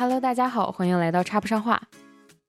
[0.00, 1.82] Hello，大家好，欢迎来到插不上话。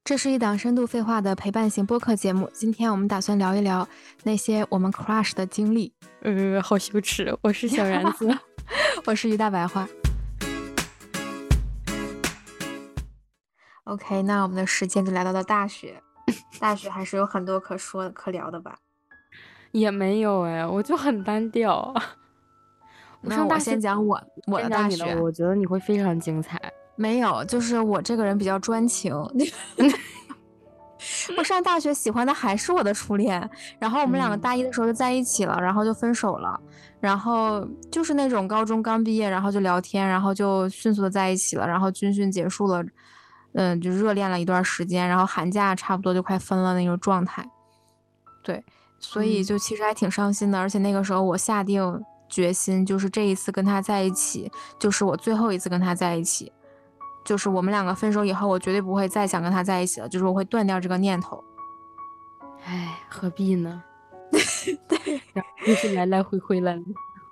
[0.04, 2.48] 这是一档深度废话的陪伴型播客节目。
[2.54, 3.88] 今天我们打算聊一聊
[4.22, 5.92] 那些我们 crush 的经历。
[6.22, 8.30] 呃，好羞耻，我是小然子，
[9.08, 9.90] 我是于大白话。
[13.86, 16.00] OK，那我们的时间就来到了大学。
[16.62, 18.78] 大学还是有很多可说可聊的吧？
[19.72, 21.96] 也没有哎，我就很单调。
[23.22, 26.62] 那我先讲我我的大学，我觉得你会非常精彩。
[27.00, 29.16] 没有，就是我这个人比较专情。
[31.38, 36.60] 我上大学喜欢的还是我的初恋，然后我们两个大一的时候就在一起了，然后就分手了，
[37.00, 42.84] 然后就是那种高中刚毕业，然后就聊天，然后就迅速的在一起了，然后军训结束了，
[43.54, 47.50] 嗯，就热恋了一段时间，然后寒假差不多就快分了那种状态。
[48.44, 48.62] 对，
[49.00, 56.52] 所以就其实还挺伤心的，而且那个时候我下定决心，就是这一次跟他在一起，就是我最后一次跟他在一起。
[57.30, 60.10] 就是我们两个分手以后，我绝对不会再想跟他在一起了。
[60.10, 61.44] 就是我会断掉这个念头。
[62.66, 63.84] 唉，何必呢？
[64.90, 65.22] 对，
[65.64, 66.82] 就是来来回回，来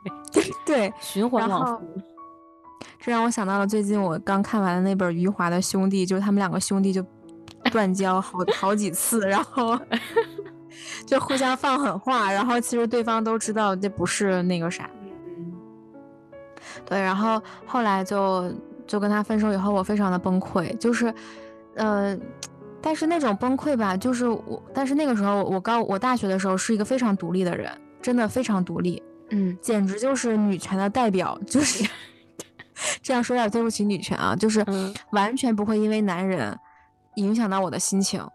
[0.64, 1.84] 对， 循环往复。
[3.00, 7.04] 这让我想到了最近我刚看完的那本余华的兄弟，就是他们两个兄弟就
[7.72, 9.76] 断交好好几次，然后
[11.08, 14.88] 就互相放狠话，然后其实对方都知道这不是那个啥。
[15.26, 15.54] 嗯。
[16.86, 18.54] 对，然后后来就。
[18.88, 21.14] 就跟他分手以后，我非常的崩溃，就是，
[21.76, 22.18] 呃，
[22.82, 27.72] 但是那种崩溃吧，就是我，但是那个时候我高我大学的时候是一个非常独立的人，
[28.02, 31.88] 真的非常独立，嗯，简直就是女权的代表，就是
[33.04, 34.66] 这样说有点对不起女权啊，就是
[35.12, 36.58] 完全不会因为男人
[37.16, 38.26] 影响到我的心情。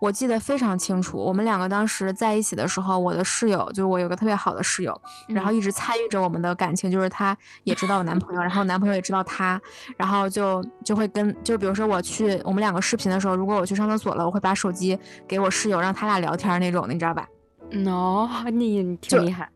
[0.00, 9.60] 我记得非常清楚，我们两个当时在一起的时候，我的室友就是我有个特别好的室友，然后一直参与着我们的感情，就是她也知道我男朋友，然后男朋友也知道她，
[9.96, 17.26] 然后就就会跟就比如说我去我们两个视频的时候，如果我去上厕所了，我会把手机给我室友，让他俩聊天那种，你知道吧
[17.70, 19.48] ？no， 你挺厉害。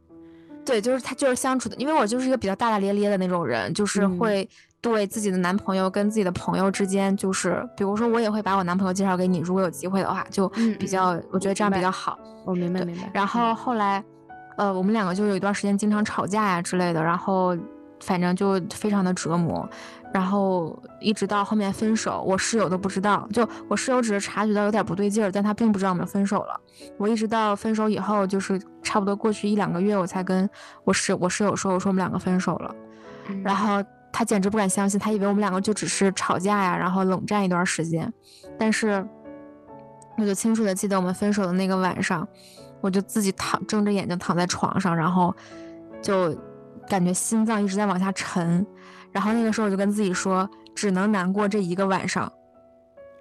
[0.64, 4.48] 对，就是他就是相处的，因为我就是一个比较大大咧咧的那种人，就是会。
[4.82, 12.18] 对自己的男朋友跟自己的朋友之间，就是比如说我也会把我男朋友介绍给你，如果有机会的话，就比较，我觉得这样比较好。
[12.44, 13.08] 我明白明白。
[13.14, 14.02] 然后后来，
[14.56, 17.56] 呃，我们两个就有一段时间经常吵架呀之类的，然后
[18.00, 19.68] 反正就非常的折磨，
[20.12, 26.60] 然后一直到后面分手，我室友都不知道，就我室友只是察觉到有点不对劲儿，但他并不知道我们分手了。
[26.98, 30.50] 我一直到分手以后，就是差不多过去一两个月，我才跟
[30.82, 32.74] 我室我室友说，我说我们两个分手了，
[33.44, 33.80] 然后。
[34.12, 38.12] 他简直不敢相信，他以为我们两个就只是吵架呀，然后冷战一段时间。
[38.58, 39.04] 但是，
[40.18, 42.28] 我就清楚的记得我们分手的那个晚上，
[42.80, 45.34] 我就自己躺睁着眼睛躺在床上，然后
[46.02, 46.36] 就
[46.86, 48.64] 感觉心脏一直在往下沉。
[49.10, 52.30] 然后那个时候我就跟自己说，只能难过这一个晚上。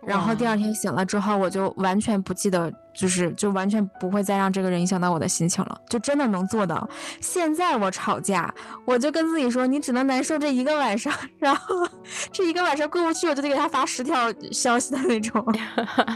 [0.05, 6.87] 然后第二天醒了之后，我就完全不记得，就是就完全不会再让这个人影响到我的心情了，就真的能做到。
[7.19, 8.53] 现在我吵架，
[8.85, 11.87] 我就跟自己说，你只能难受这一个晚上， 然后
[12.31, 15.45] 这一个晚上过不去，我就得给他发十条消息的那种。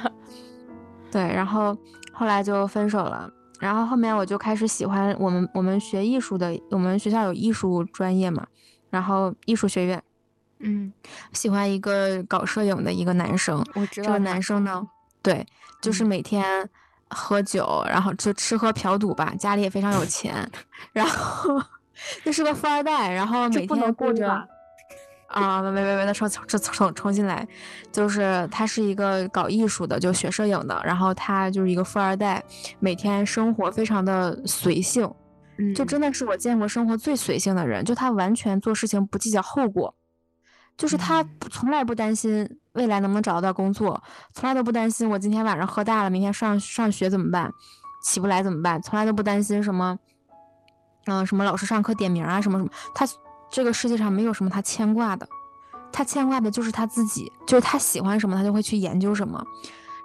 [1.11, 1.77] 对，然后
[2.11, 8.45] 后来就分手了，然后后面我就开始喜欢我们我们学艺术的，我们学校有艺术专业嘛，
[8.89, 10.03] 然后艺术学院。
[10.59, 10.91] 嗯，
[11.33, 13.63] 喜欢一个搞摄影的一个男生。
[13.75, 14.87] 我知道这个男生呢，
[15.25, 15.43] 对，
[15.81, 16.69] 就是每天
[17.09, 20.47] 喝酒，然后就吃喝嫖赌吧，家里也非常有钱，
[20.93, 21.59] 然后
[22.23, 24.31] 就是个富二代，然后每天过着
[25.27, 27.45] 啊，喂喂喂喂，他重重重重新来，
[27.91, 32.43] 就是他是一个搞艺术的，就学摄影的，然后他就是一个富二代，
[32.79, 35.11] 每天生活非常的随性，
[35.75, 39.93] 就真的是我见过生活最随性的人，就他完全做事情不计较后果。
[40.77, 44.01] 就是他从来不担心未来能不能找得到工作，
[44.33, 47.51] 从来都不担心我今天晚上喝大了，明天上上学怎么办，
[48.03, 49.97] 起不来怎么办，从来都不担心什么，
[51.05, 53.07] 嗯，什么老师上课点名啊，什么什么，他
[53.49, 55.27] 这个世界上没有什么他牵挂的，
[55.91, 59.43] 他牵挂的就是他自己，就是他喜欢什么他就会去研究什么，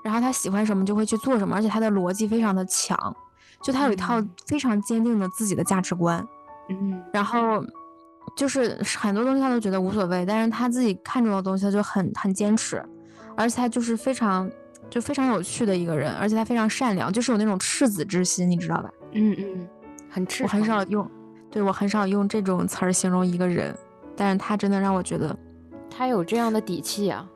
[0.03, 2.97] 然后他喜欢什么就会去做什么，而且他的逻辑非常的强，
[3.61, 6.27] 就他有一套非常坚定的自己的价值观，
[6.69, 7.65] 嗯，然后。
[8.37, 12.83] 就是很多东西他都觉得无所谓，但是他自己看中的东西他就很很坚持，
[13.37, 14.51] 而且他就是非常
[14.89, 18.91] 就非常有趣的一个人，而且他非常善良，就是有那种赤子之心，你知道吧？
[19.13, 19.69] 嗯嗯，
[20.09, 20.43] 很赤。
[20.45, 21.09] 我很少用，
[21.51, 23.77] 对我很少用这种词儿形容一个人，
[24.17, 25.37] 但是他真的让我觉得
[25.91, 27.29] 他有这样的底气啊。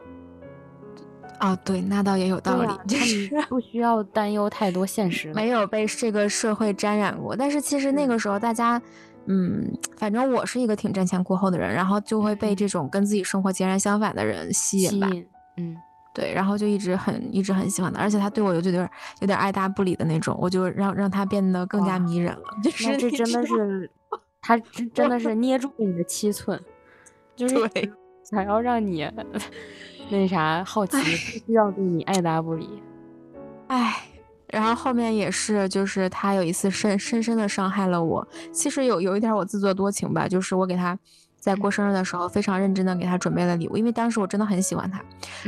[1.38, 7.37] 啊，对，那倒也有道理，就是不需要担忧太多现实，没有被这个社会沾染过。
[7.37, 8.79] 但是其实那个时候大家。
[8.79, 8.82] 嗯，
[9.96, 15.08] 反正我是一个挺瞻前顾后的人，然后就会被这种跟自己生活截然相反的人吸引吧。
[15.56, 15.76] 嗯，
[16.14, 18.90] 对，然后就一直很一直很喜欢他，而且他对我有就有点
[19.20, 22.42] 有点爱答不理的那种，我就让让他变得更加迷人了。
[22.62, 23.90] 就是这真的是，
[24.42, 26.60] 他 真真的是捏住了你的七寸，
[27.34, 27.56] 就是
[28.22, 29.10] 想要让你
[30.10, 32.82] 那啥好奇，不需要对你爱答不理。
[33.68, 34.03] 唉。
[34.54, 38.26] 然后后面也是，就是他有一次深深深的伤害了我。
[38.52, 40.96] 其实有有一点我自作多情吧，就是我给他
[41.40, 45.02] 在过生日的时候非常认真的给他准备了礼物，因为当时我真的很喜欢他，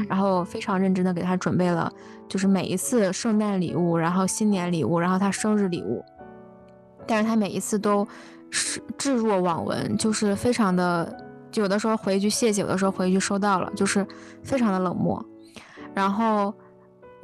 [0.08, 1.90] 然后非常认真的给他准备了，
[2.28, 6.04] 就是每一次圣诞礼物，然后新年礼物，然后他生日礼物，
[7.06, 8.06] 但是他每一次都
[8.50, 11.16] 是置若罔闻，就是非常的，
[11.52, 14.04] 就有的时候回一句谢谢，有的时候回一句收到了，就是
[14.42, 15.24] 非常的冷漠，
[15.94, 16.52] 然后。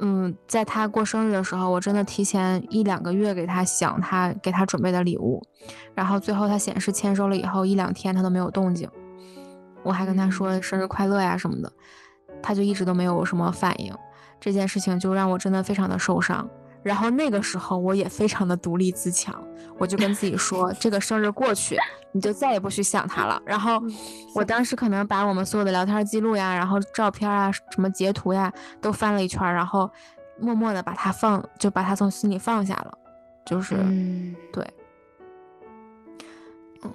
[0.05, 5.41] 嗯，在他过生日的时候，我真的提前一两个月给他想他给他准备的礼物，
[5.95, 8.89] 然后最后他显示签收了以后一两天他都没有动静，
[9.81, 11.71] 我还跟他说生日快乐呀什么的，
[12.41, 13.95] 他就一直都没有什么反应，
[14.41, 16.49] 这件事情就让我真的非常的受伤。
[16.83, 19.33] 然后那个时候我也非常的独立自强，
[19.77, 21.77] 我就跟自己说， 这个生日过去，
[22.11, 23.41] 你就再也不许想他了。
[23.45, 23.81] 然后
[24.35, 28.51] 我当时可能把我们所有的聊天记录呀，然后照片啊，什么截图呀，
[28.81, 29.89] 都翻了一圈，然后
[30.39, 32.97] 默默的把他放，就把他从心里放下了。
[33.45, 33.75] 就是，
[34.51, 34.65] 对，
[36.83, 36.93] 嗯，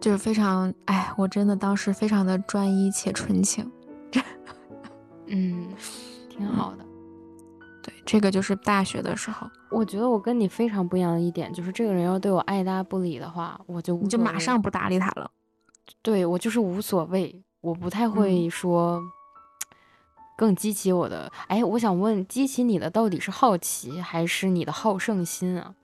[0.00, 3.70] 就是非常，哎，我真的当时非常的专一且纯情，
[5.28, 5.68] 嗯，
[6.28, 6.84] 挺好的。
[8.04, 15.30] 这个就是大学的时候，我觉得我跟你非常不一样的一点就是，这个人要对我爱答不理的话，我就你就马上不搭理他了。
[16.02, 19.02] 对我就是无所谓，我不太会说
[20.36, 21.30] 更激起我的。
[21.46, 25.74] 哎，我想问，激起你的到底是好奇还是你的好胜心啊？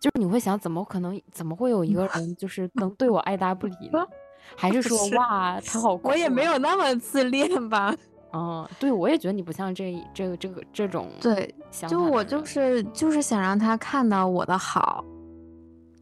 [0.00, 4.04] 就是你会想，怎么可能，怎么会有一个人就是能对我爱答不理呢？
[4.56, 7.94] 还是说，哇，他好，我也没有那么自恋吧。
[8.32, 11.54] 哦，对，我也觉得你不像这这个这个这种对，
[11.88, 15.04] 就我就是就是想让他看到我的好，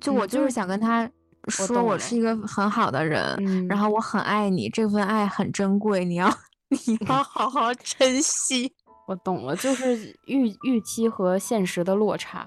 [0.00, 1.10] 就我就是想跟他
[1.48, 6.28] 说我是一个很好的人，然后我很爱你，这份爱很珍贵，你要
[6.86, 8.72] 你要 好好珍惜。
[9.08, 12.46] 我懂了，就是预预期和现实的落差，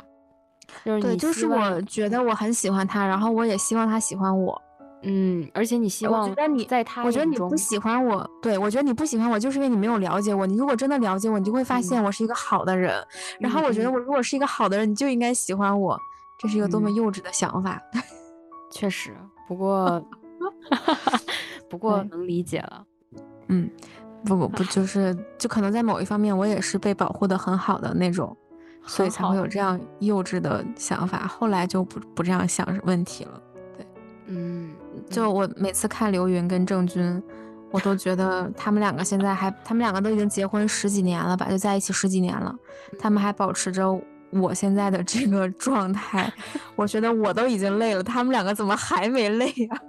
[0.86, 4.62] 就是对，就是我觉得我很喜欢他，然后我也希望他喜欢我。
[5.03, 10.47] 嗯，而且你希望，我觉得你在他，我觉得你不喜欢我，对我觉得你不喜欢我，就是因为你没有了解我。
[10.47, 12.95] 你如果真的了解我，你就会发现我是一个好的人。
[13.39, 16.00] 然后我觉得我如果是一个好的人，你就应该喜欢我。
[16.39, 17.81] 这是一个多么幼稚的想法。
[18.71, 19.15] 确实，
[19.47, 20.03] 不过，
[21.69, 22.85] 不过能理解了。
[23.50, 23.69] 嗯，
[24.25, 28.35] 不不不，就是就可能在某一方面，我也是被保护的很好的那种，
[28.85, 31.27] 所以才会有这样幼稚的想法。
[31.27, 33.41] 后来就不不这样想问题了。
[33.77, 33.85] 对，
[34.27, 34.73] 嗯。
[35.10, 37.22] 就我每次看刘云跟郑钧，
[37.72, 42.54] 我都觉得他们两个现在还，他们两个都已经结婚十几年了吧，就在一起十几年了，
[43.00, 43.88] 他们还保持着
[44.31, 46.31] 我现在的这个状态，
[46.75, 49.81] 我觉得我都已经累了，他们两个怎么还没累呀？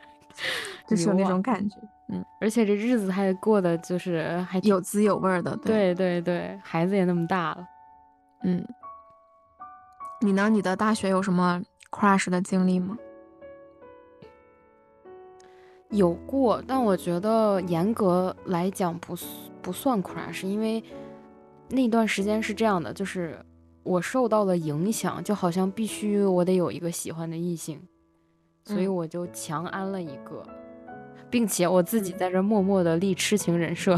[0.88, 1.76] 就是有那种感觉，
[2.12, 7.66] 嗯，而且这日子还过得就是还有滋有味的，对对对，孩子也那么大了，
[8.44, 8.64] 嗯，
[10.20, 10.48] 你呢？
[10.48, 11.60] 你的大学有什么
[11.90, 12.96] crush 的经历吗？
[15.90, 19.14] 有过，但我觉得严格来讲不
[19.62, 20.82] 不算 crash，因为
[21.68, 23.38] 那段时间是这样的，就是
[23.82, 27.80] 我受到了影响，就好像必须我得有一个喜欢的异性，
[28.64, 30.42] 所以我就强安了一个，
[31.30, 33.96] 并且我自己在这默默的立痴情人设，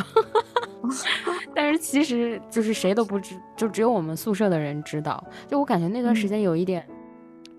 [1.55, 5.23] 但是其实就是谁都不知，就只有我们宿舍的人知道。
[5.47, 6.87] 就我感觉那段时间有一点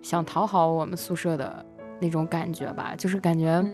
[0.04, 1.66] 想讨好我们宿舍的
[2.00, 3.66] 那种感觉吧，就是感觉。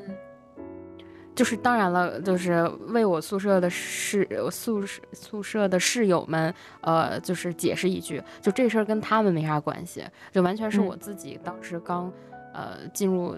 [1.36, 10.02] 就是当然了，就是为我宿舍的室宿舍宿舍的室友们，呃，就是解释一句，就这事儿跟他们没啥关系，
[10.32, 12.10] 就完全是我自己当时刚，
[12.54, 13.36] 呃，进入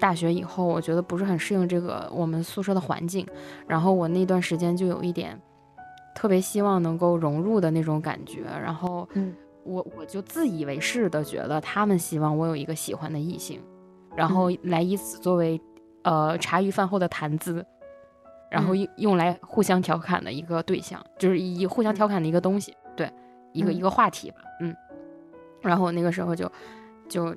[0.00, 3.24] 大学以后，我觉得不是很适应这个我们宿舍的环境，
[3.68, 5.40] 然后我那段时间就有一点
[6.16, 9.08] 特别希望能够融入的那种感觉，然后
[9.62, 13.62] 我我就自以为是的觉得他们希望我有一个喜欢的异性，
[14.16, 15.60] 然后来以此作为。
[16.08, 17.62] 呃，茶余饭后的谈资，
[18.50, 23.12] 然后用用来互相调侃的一个对象，就是以互相调侃的一个东西，对，
[23.52, 24.74] 一个一个话题吧，嗯。
[25.60, 26.50] 然后那个时候就
[27.10, 27.36] 就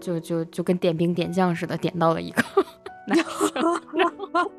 [0.00, 2.42] 就就就跟点兵点将似的，点到了一个
[3.08, 4.50] 男生，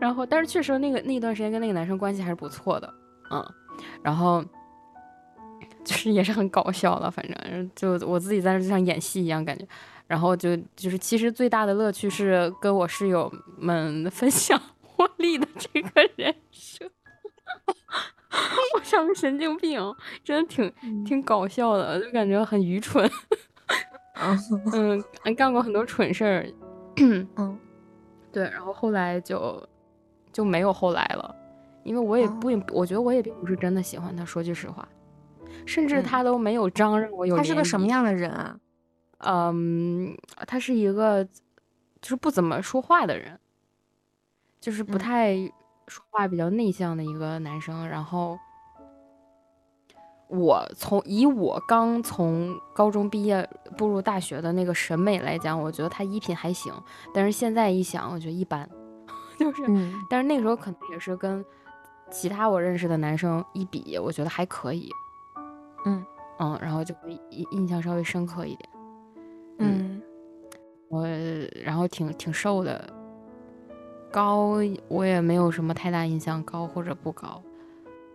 [0.00, 2.94] 然后但是确实那个那段时间跟那个男生关系还是不错的，
[3.30, 3.44] 嗯。
[4.02, 4.42] 然后
[5.84, 9.66] 就是也是很搞笑了，反正就我自己在那就像演戏一样感觉。
[10.12, 14.60] 然后就就是其实最大的乐趣是跟我室友们 分享
[14.98, 16.84] 茉莉的这个人设。
[18.76, 19.80] 我像个神经病，
[20.22, 23.10] 真的挺挺搞笑的，就感觉很愚蠢。
[25.24, 26.46] 嗯，干过很多蠢事儿。
[26.98, 27.58] 嗯，
[28.30, 29.66] 对，然后后来就
[30.30, 31.34] 就没有后来了，
[31.84, 34.86] 因为我也不，我觉得我也并不是真的喜欢他，说句实话，
[35.64, 37.34] 甚至他都没有张让我有。
[37.34, 38.54] 他是个什么样的人啊？
[39.22, 43.38] 嗯，他是一个就是不怎么说话的人，
[44.60, 45.36] 就是不太
[45.86, 47.88] 说话，比较内向的一个男生。
[47.88, 48.38] 然后
[50.28, 56.72] 我从以我刚从高中毕业步入大学的那个审美来讲，我觉得他衣品还行。
[57.14, 58.68] 但是现在一想，我觉得一般，
[59.38, 59.62] 就是，
[60.10, 61.44] 但是那个时候可能也是跟
[62.10, 64.90] 其他我认识的男生一比，我觉得还可以。
[65.84, 66.04] 嗯
[66.38, 68.68] 嗯，然后就会印印象稍微深刻一点。
[69.62, 70.02] 嗯，
[70.88, 71.06] 我
[71.64, 72.92] 然后挺挺瘦的，
[74.10, 77.42] 高我也没有什么太大印象，高或者不高。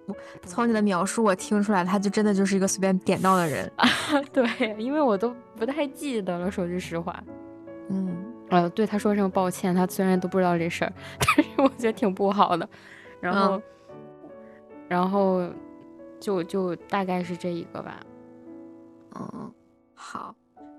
[0.44, 3.70] 从你的描述我听出来，他就真的就是一个随便点到的人。
[4.32, 7.22] 对，因为我都不太记得了，说句实话。
[7.89, 12.68] 嗯，呃，对他说声抱歉，他虽然都不知道这事儿， 但是我觉得挺不好的。
[13.20, 13.62] 然后，
[14.88, 15.50] 然后
[16.22, 18.00] 就就大概是这一个吧。
[19.20, 19.51] 嗯，
[19.94, 20.34] 好。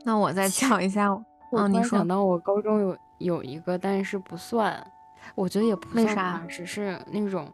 [0.09, 1.15] 那我再讲一下，
[1.51, 4.83] 我你想到我高中有有一个，但是不算，
[5.35, 7.47] 我觉得也不算啥，只是那种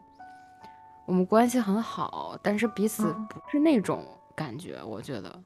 [1.05, 5.37] 我们关系很好，但是彼此不是那种感觉，我觉得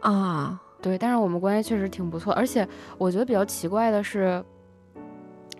[0.00, 2.64] 啊，对，但是我们关系确实挺不错，而且
[2.96, 4.40] 我觉得比较奇怪的是，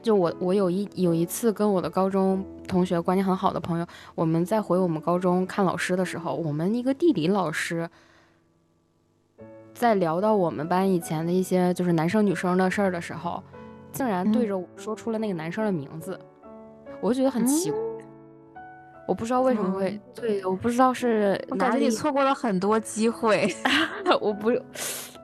[0.00, 7.90] 就我我有一有一次跟我的高中同学关系很好的朋友，我们在回我们高中看老师的时候，我们一个地理老师。
[9.78, 13.42] 在聊到我们班以前的一些就是男生女生的事儿的时候，
[13.92, 16.18] 竟然对着我说出了那个男生的名字，
[17.02, 17.78] 我就觉得很奇怪，
[19.06, 23.54] 我不知道为什么会对，我不知道是我感觉你错过了很多机会，
[24.18, 24.50] 我不，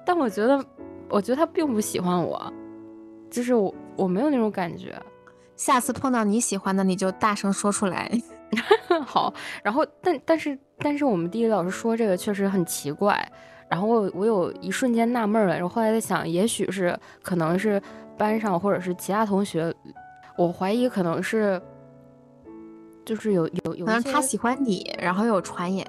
[0.04, 0.62] 但我觉得，
[1.08, 2.52] 我觉得他并不喜欢我，
[3.30, 4.94] 就是我我没有那种感觉，
[5.56, 8.10] 下次碰到你喜欢的你就大声说出来，
[9.06, 9.32] 好，
[9.64, 13.26] 然后但但是但是我们地理老师说这个确实很奇怪。
[13.72, 17.80] 然后我我有一瞬间纳闷了，然后后来在想，也许是可能是
[18.18, 19.74] 班上或者是其他同学，
[20.36, 21.58] 我怀疑可能是，
[23.02, 25.86] 就是有有有，可能他喜欢你，然后有传言，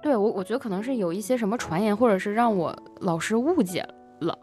[0.00, 3.84] 对我我觉得可能是有一些什么传言，或者是让我老师误解
[4.20, 4.38] 了，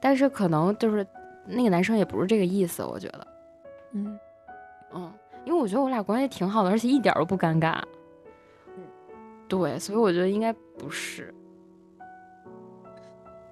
[0.00, 1.06] 但是可能就是
[1.46, 3.26] 那个男生也不是这个意思，我觉得，
[3.92, 4.18] 嗯。
[4.92, 5.12] 嗯，
[5.44, 7.80] 因为我觉得我俩关系挺好的，而且一点都不尴尬，
[8.76, 8.82] 嗯，
[9.46, 11.32] 对，所以我觉得应该不是。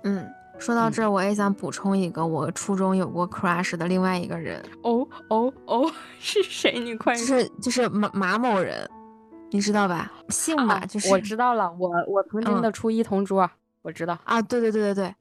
[0.02, 0.26] 嗯，
[0.58, 4.62] 说到这儿，我也想补充一个我初中有过 crush 的另外一个人。
[4.82, 5.90] 哦哦哦，
[6.20, 6.78] 是谁？
[6.78, 7.24] 你快就。
[7.24, 8.88] 是就是马马某人，
[9.50, 10.10] 你知道吧？
[10.28, 11.70] 姓马，就是我知道了。
[11.78, 13.50] 我我曾经的初一同桌，
[13.82, 14.18] 我知道。
[14.24, 15.14] 啊，对对对对对。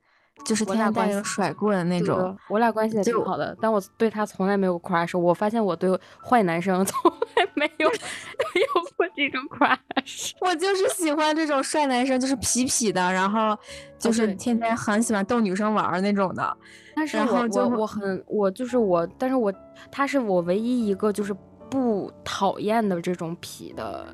[0.45, 5.17] 就是天天带着甩棍那种，我俩关系也挺好的，但我对他从来没有 crush。
[5.17, 5.89] 我发现我对
[6.23, 10.31] 坏男生 从来没有 没有过这种 crush。
[10.41, 13.57] 我就是喜欢这种帅男生，就是痞痞的，然后
[13.99, 16.57] 就是天天很喜欢逗女生玩那种的。
[16.95, 19.53] 但是我我我很我就是我，但是我
[19.91, 21.33] 他是我唯一一个就是
[21.69, 24.05] 不讨厌的这种痞的。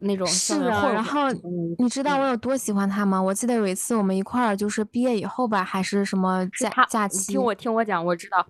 [0.00, 1.30] 那种是啊，然后
[1.78, 3.20] 你知道我有多喜欢他吗？
[3.20, 7.32] 我记得有一次我们一块儿就是毕业以后吧，还是什么假假期？
[7.32, 8.46] 听我听我讲，我知道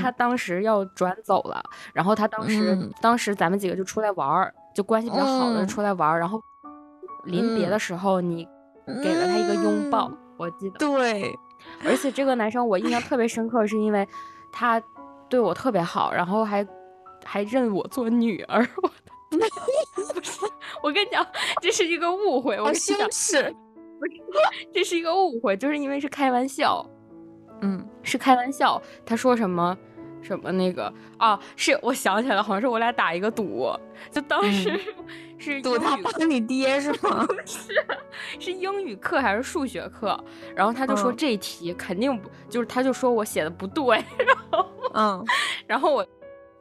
[0.00, 1.62] 他当时要转走了，
[1.94, 6.40] 然后他当时当时咱们几个就出来玩儿，就关系比较好的出来玩儿，然后
[7.24, 8.46] 临别的时候你
[9.02, 10.78] 给了他一个拥抱，我记得。
[10.78, 11.34] 对，
[11.84, 14.06] 而且这个男生我印象特别深刻，是因为
[14.52, 14.82] 他
[15.28, 16.66] 对我特别好，然后还
[17.24, 18.66] 还认我做女儿。
[20.82, 21.26] 我跟你讲，
[21.60, 22.60] 这是一个误会。
[22.60, 23.54] 我羞耻，
[23.98, 24.22] 不是，
[24.72, 26.84] 这是一个误会，就是因为是开玩笑，
[27.62, 28.80] 嗯，是开玩笑。
[29.04, 29.76] 他说什么
[30.22, 31.38] 什么那个啊？
[31.56, 33.70] 是我想起来了，好像是我俩打一个赌，
[34.10, 34.80] 就当时
[35.38, 37.26] 是赌他帮你爹是吗？
[37.44, 37.72] 是，
[38.38, 40.18] 是英语课还是数学课？
[40.54, 45.24] 然后他就说这题肯定不，就是他就说我写的不对，然后嗯，
[45.66, 46.06] 然后我。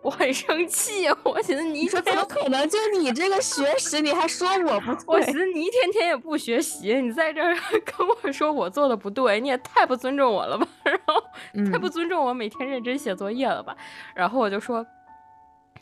[0.08, 2.66] 我很生气，我寻思你说怎么可能？
[2.70, 5.04] 就你这个学识，你还说我不 对？
[5.06, 10.66] 我寻思你一天天也不学习，你在这儿 跟我说我做的不对，你也太不尊重我了吧？
[10.84, 11.22] 然后
[11.70, 13.76] 太不尊重我每天认真写作业了吧？
[14.16, 14.86] 然后我就说，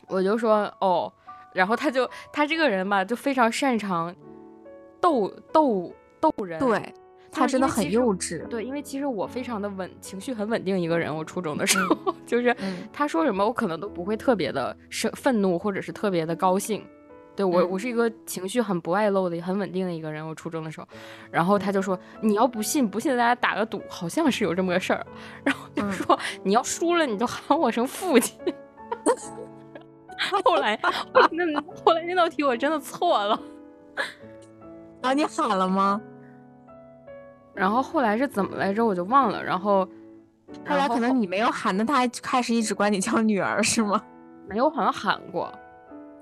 [0.08, 1.13] 我就说哦，
[1.53, 4.15] 然后他就他这个人吧，就非常擅长
[5.00, 6.60] 逗逗逗人。
[6.60, 6.94] 对，
[7.35, 8.45] 他真的很幼稚。
[8.47, 11.15] 对，因为其实我非常的稳，情绪很稳定一个人。
[11.15, 12.55] 我初中的时候， 就是
[12.93, 16.83] 他说什么，我可能都不会特别的生愤怒，或者是特别的高兴。
[17.35, 20.25] 对我，我是一个情绪很不外露的、很稳定的一个人。
[20.25, 20.87] 我初中的时候，
[21.29, 25.05] 然后他就说：“你要不信，不信咱俩打个赌，好像是有这么个事儿。
[25.43, 28.39] ”然后就说：“你要输了，你就喊我声父亲。”
[30.45, 30.79] 后来，
[31.31, 33.37] 那后来那道题我真的错了。
[35.01, 36.01] 啊，你喊了吗？
[37.55, 38.85] 然后后来是怎么来着？
[38.85, 39.43] 我就忘了。
[39.43, 39.88] 然后
[40.67, 44.01] 后来可能你没有喊，那他还开始一直管你叫女儿是吗？
[44.47, 45.51] 没有，好像喊过。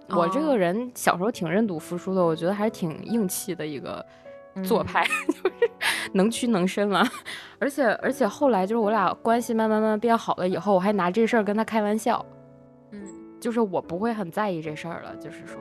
[0.09, 4.05] 我这个人小时候挺认赌服输的，我觉得还是挺硬气的一个
[4.63, 5.71] 做派， 就是
[6.11, 7.03] 能屈能伸嘛。
[7.57, 12.23] 而且而且后来就是我俩关系慢慢慢慢变好了以后，我还拿这事儿跟他开玩笑。
[12.91, 13.01] 嗯，
[13.39, 15.59] 就是我不会很在意这事儿了，就是说，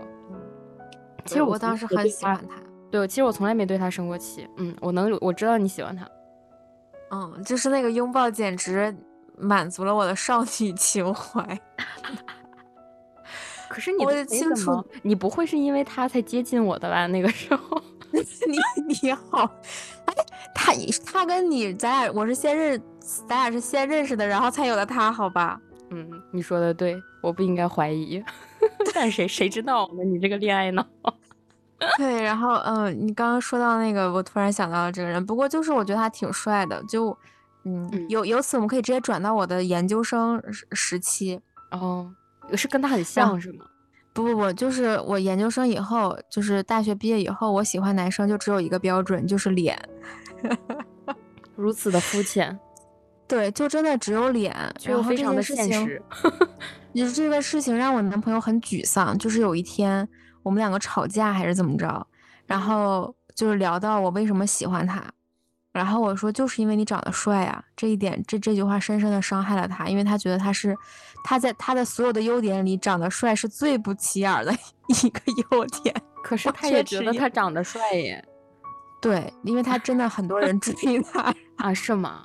[1.25, 2.57] 其实我当时很喜欢他。
[2.93, 4.47] 对，其实我从来没对他生过气。
[4.59, 6.07] 嗯，我能我知道你喜欢他。
[7.11, 8.95] 嗯，就是那个拥抱简直
[9.39, 11.59] 满足了我的少女情怀。
[13.69, 17.07] 可是你的清楚，你不会是因为他才接近我的吧？
[17.07, 17.83] 那个时候，
[18.13, 19.51] 你你好，
[20.05, 20.15] 哎，
[20.55, 20.73] 他
[21.07, 22.81] 他跟你咱俩我是先认，
[23.27, 25.59] 咱俩是先认识的，然后才有的他，好吧？
[25.91, 28.23] 嗯，你说的对，我不应该怀疑，
[28.95, 30.05] 但谁谁知道呢？
[30.05, 30.87] 你这个恋爱脑。
[31.97, 37.17] 对，然后嗯，你刚刚说到那个，我突然想到了这个人，不过就是我觉得他挺帅的，就
[37.65, 42.13] 嗯，由由此我们可以直接转到我的研究生时期哦。
[42.55, 43.65] 是跟他很像是吗？
[44.13, 49.81] 不不不，就是我研究生以后，就是大学毕业以后，我喜欢男生就只有一个标准，就是脸，
[51.57, 52.59] 如此的肤浅。
[53.29, 56.03] 对，就真的只有脸，就非常的现实。
[56.95, 59.17] 就是这个事情让我男朋友很沮丧。
[59.17, 60.07] 就是有一天
[60.43, 62.07] 我们两个吵架还是怎么着，
[62.47, 65.03] 然后就是聊到我为什么喜欢他。
[65.73, 70.77] 然后我说，就是因为你长得帅啊，这一点，这这句话深深的伤害了他，因为他觉得他是
[71.25, 74.53] 他在他的所有的优点里，长得帅是最不起眼的
[75.03, 75.95] 一个优点。
[76.23, 78.23] 可是他也觉得他长得帅耶。
[79.01, 82.25] 对，因为他真的很多人追他啊，是吗？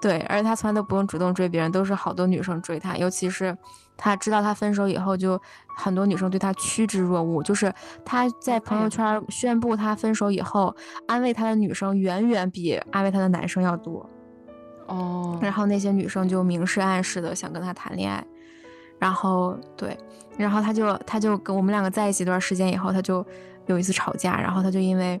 [0.00, 3.56] 对，而且他从来都不用主动追别人，都是好多女生追他，尤其是。
[3.94, 5.40] 他知道他分手以后，就
[5.76, 7.40] 很多女生对他趋之若鹜。
[7.42, 7.72] 就是
[8.04, 10.74] 他在朋友圈宣布他分手以后，
[11.06, 14.08] 安慰他的女生远远比安慰他的男生要多。
[14.86, 18.26] 哦，然后那些女生就明示暗示的想跟他谈恋爱。
[18.98, 19.96] 然后对，
[20.36, 23.24] 然后他就他就跟我们两个在一起一段时间以后，他就
[23.66, 25.20] 有一次吵架，然后他就因为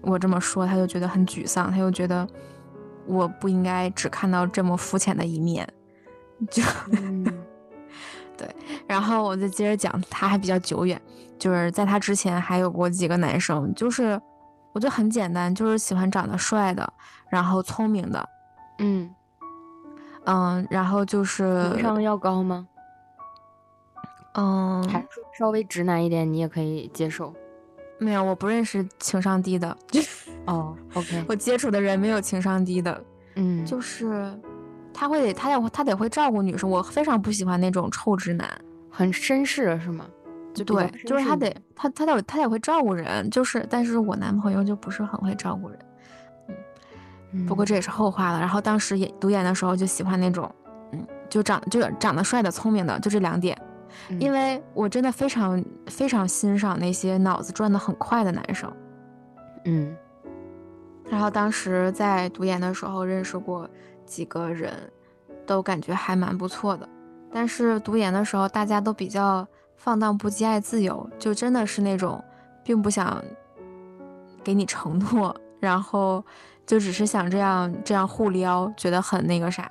[0.00, 2.26] 我这么说，他就觉得很沮丧，他又觉得
[3.10, 5.68] 我不应该只看到这么肤浅的一面，
[6.50, 6.62] 就。
[8.36, 8.48] 对，
[8.86, 10.98] 然后我再接着讲，他还比较久远，
[11.38, 14.18] 就是在他之前还有过几个男生，就是
[14.72, 16.90] 我觉得很简单，就是喜欢长得帅的，
[17.28, 18.28] 然后聪明的，
[18.78, 19.14] 嗯
[20.24, 22.66] 嗯，然后就是情商要高吗？
[24.32, 25.04] 嗯，还
[25.38, 27.34] 稍微直男一点，你也可以接受。
[27.98, 29.76] 没有，我不认识情商低的。
[30.50, 33.04] 哦， OK，我接触的人没有情商低的。
[33.36, 34.30] 嗯，就是。
[34.92, 36.68] 他会得，他得，他得会照顾女生。
[36.68, 38.50] 我非常不喜欢那种臭直男，
[38.90, 40.04] 很绅士是吗？
[40.52, 43.30] 就对，就是他得，他他得，他得会照顾人。
[43.30, 45.78] 就是，但是我男朋友就不是很会照顾人。
[47.32, 48.40] 嗯，不过这也是后话了。
[48.40, 50.52] 然后当时演读研的时候就喜欢那种，
[50.90, 53.56] 嗯，就长就长得帅的、聪明的，就这两点。
[54.18, 58.70] 因为我真的非常非常欣赏那些脑子转得很快的男生。
[59.66, 59.94] 嗯，
[61.10, 63.68] 然后当时在读研的时候认识过。
[64.06, 64.72] 几个人
[65.46, 66.88] 都感觉还蛮不错的，
[67.32, 69.46] 但是读研的时候大家都比较
[69.76, 72.20] 放荡不羁、爱自由，就真的是那种
[72.64, 73.22] 并不想
[74.42, 76.24] 给你承诺， 然后
[76.66, 79.70] 就只是想这样这样互撩，觉得很那个啥。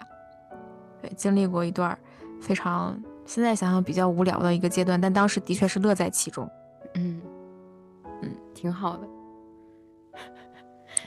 [1.01, 1.99] 对，经历过一段
[2.39, 6.49] 非常现在想想比较无聊的一个阶段，但当时的确是乐在其中。
[6.93, 7.21] 嗯
[8.21, 9.05] 嗯，挺好的。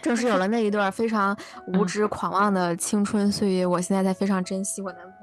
[0.03, 1.37] 正是有了那一段非常
[1.69, 5.15] 无知狂妄的青春岁月，我现在才非常珍惜我男朋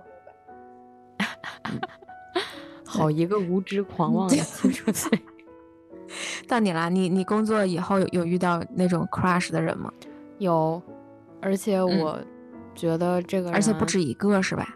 [1.20, 1.28] 友
[1.76, 1.88] 吧。
[2.86, 5.24] 好一个无知狂妄的青春岁月。
[6.48, 9.92] 到你了，你你工作以后有有遇到那种 crush 的人吗？
[10.40, 10.82] 有，
[11.42, 12.20] 而且我
[12.74, 14.76] 觉得这个，而且不止一个，是吧？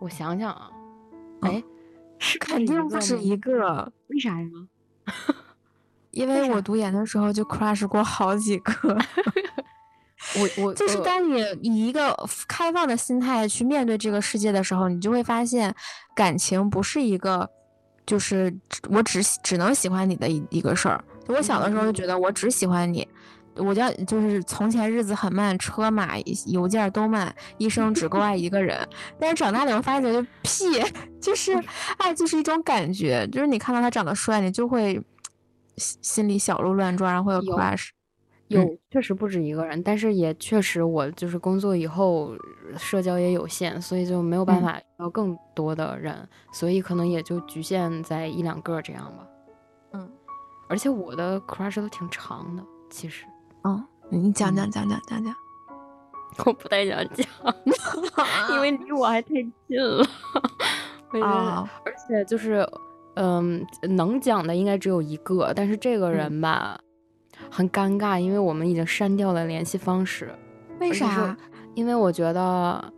[0.00, 0.70] 我想想啊，
[1.42, 1.62] 哎，
[2.18, 4.48] 是肯定不止一个，为啥呀？
[6.12, 8.72] 因为我读研的时候就 crush 过好几个，
[10.38, 15.74] 我我就是当你以一个开放的心态去面对这个世界的时候，你就会发现，
[16.14, 17.48] 感情不是一个，
[18.06, 18.54] 就是
[18.88, 23.06] 我只只能喜欢你的一一个事儿，我小的时候就觉得我只喜欢你，
[23.56, 28.86] 我叫就是从前日子很慢，车马邮件都慢，一生只够爱一个人。
[29.18, 30.82] 但是长大了以后发现，屁，
[31.20, 31.52] 就是
[31.98, 35.00] 爱就是一种感觉，就是你看到他长得帅，你就会
[35.76, 37.88] 心里小鹿乱撞，然后会有 crush。
[38.48, 42.36] 有确实不止一个人，但是也确实我就是工作以后
[42.76, 49.26] 社交也有限，所以就没有办法遇到更多的人，所以可能也就局限在一两个这样吧。
[49.92, 50.10] 嗯，
[50.68, 53.24] 而且我的 crush 都挺长的，其实。
[53.64, 55.34] 嗯，你讲讲讲讲讲讲。
[56.44, 57.26] 我不太想讲，
[58.52, 59.28] 因为离我还太
[59.68, 60.06] 近了。
[61.24, 61.70] 啊。
[61.86, 62.68] 而且就是，
[63.14, 66.78] 嗯，能讲的应该只有一个，但是这个人吧。
[67.50, 70.30] 很尴尬，因为我们已经删掉了联系方式。
[70.78, 71.36] 为啥？
[71.74, 72.92] 因为我觉得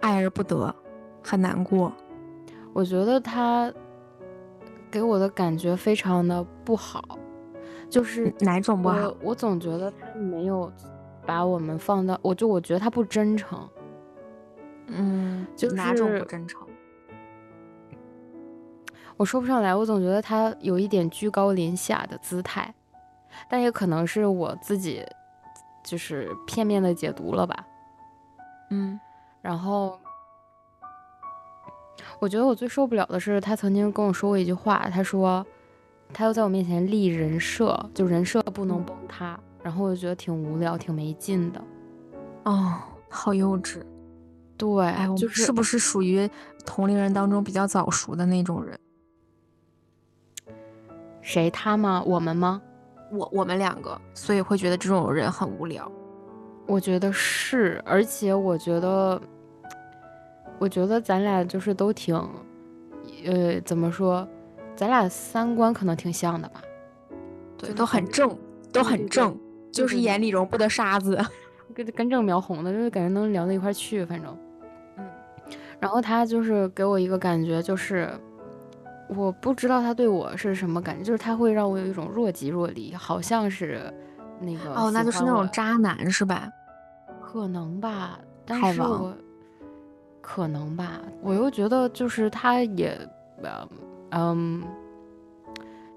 [0.00, 0.74] 爱而不得，
[1.22, 1.92] 很难过。
[2.72, 3.72] 我觉得他
[4.90, 7.02] 给我的感觉非常的不好，
[7.90, 9.14] 就是哪种不好？
[9.22, 10.70] 我总觉得他没有
[11.26, 13.68] 把我们放到，我就我觉得他不真诚。
[14.86, 16.60] 嗯，就是哪种不真诚？
[19.22, 22.74] 我说不上来，我总觉得他有一点居高临下的姿态。
[23.48, 25.00] 但也可能是我自己，
[25.84, 27.64] 就是片面的解读了吧。
[28.70, 28.98] 嗯，
[29.40, 29.96] 然后
[32.18, 35.46] 我觉得我最受不了的是，他曾经跟我说过一句话，他说
[36.12, 39.38] 他要在我面前立人设，就人设不能崩塌。
[39.62, 41.64] 然后我就觉得挺无聊，挺没劲的。
[42.42, 42.74] 哦，
[43.08, 43.84] 好幼稚。
[44.56, 46.28] 对，哎，我就是是不是属于
[46.66, 48.76] 同龄人当中比较早熟的那种人？
[51.22, 51.48] 谁？
[51.50, 52.02] 他吗？
[52.04, 52.60] 我们吗？
[53.10, 55.90] 我我们两个，所以会觉得这种人很无聊。
[56.66, 59.20] 我觉得是，而且我觉得，
[60.58, 62.14] 我觉得咱俩就是都挺，
[63.24, 64.26] 呃，怎么说，
[64.74, 66.62] 咱俩三观可能挺像的吧？
[67.58, 68.36] 对，都很正，
[68.72, 69.38] 都很正，
[69.72, 71.18] 就是眼里容不得沙子，
[71.74, 74.36] 跟跟正苗红的，就是感觉能聊到一块去，反正，
[74.96, 75.06] 嗯。
[75.78, 78.08] 然后他就是给我一个感觉，就是。
[79.16, 83.92] 我不知道他对我是什么感觉，就是他会让我有一种若即若离，好像是
[84.40, 86.50] 那个哦，那就是那种渣男是吧？
[87.20, 89.14] 可能吧，但是我
[90.20, 92.96] 可能吧，我又觉得就是他也，
[94.10, 94.62] 嗯，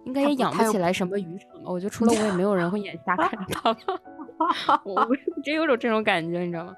[0.05, 1.69] 应该也养不起来什么渔场吧。
[1.69, 3.79] 我觉得除了我也没有人会眼瞎看 他吧。
[4.83, 5.07] 我
[5.43, 6.75] 真有种这种感觉，你知道吗？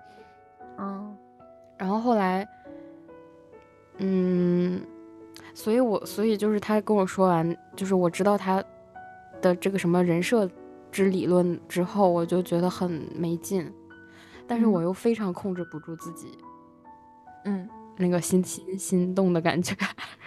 [0.80, 1.18] 嗯，
[1.78, 2.48] 然后后来，
[3.98, 4.82] 嗯。
[5.58, 8.64] 所以，我所以就是他跟我说完，就是我知道他
[9.42, 10.48] 的这个什么人设
[10.92, 13.68] 之理论之后，我就觉得很没劲，
[14.46, 16.28] 但是我又非常控制不住自己，
[17.46, 17.68] 嗯，
[17.98, 19.76] 那个心心心动的感觉，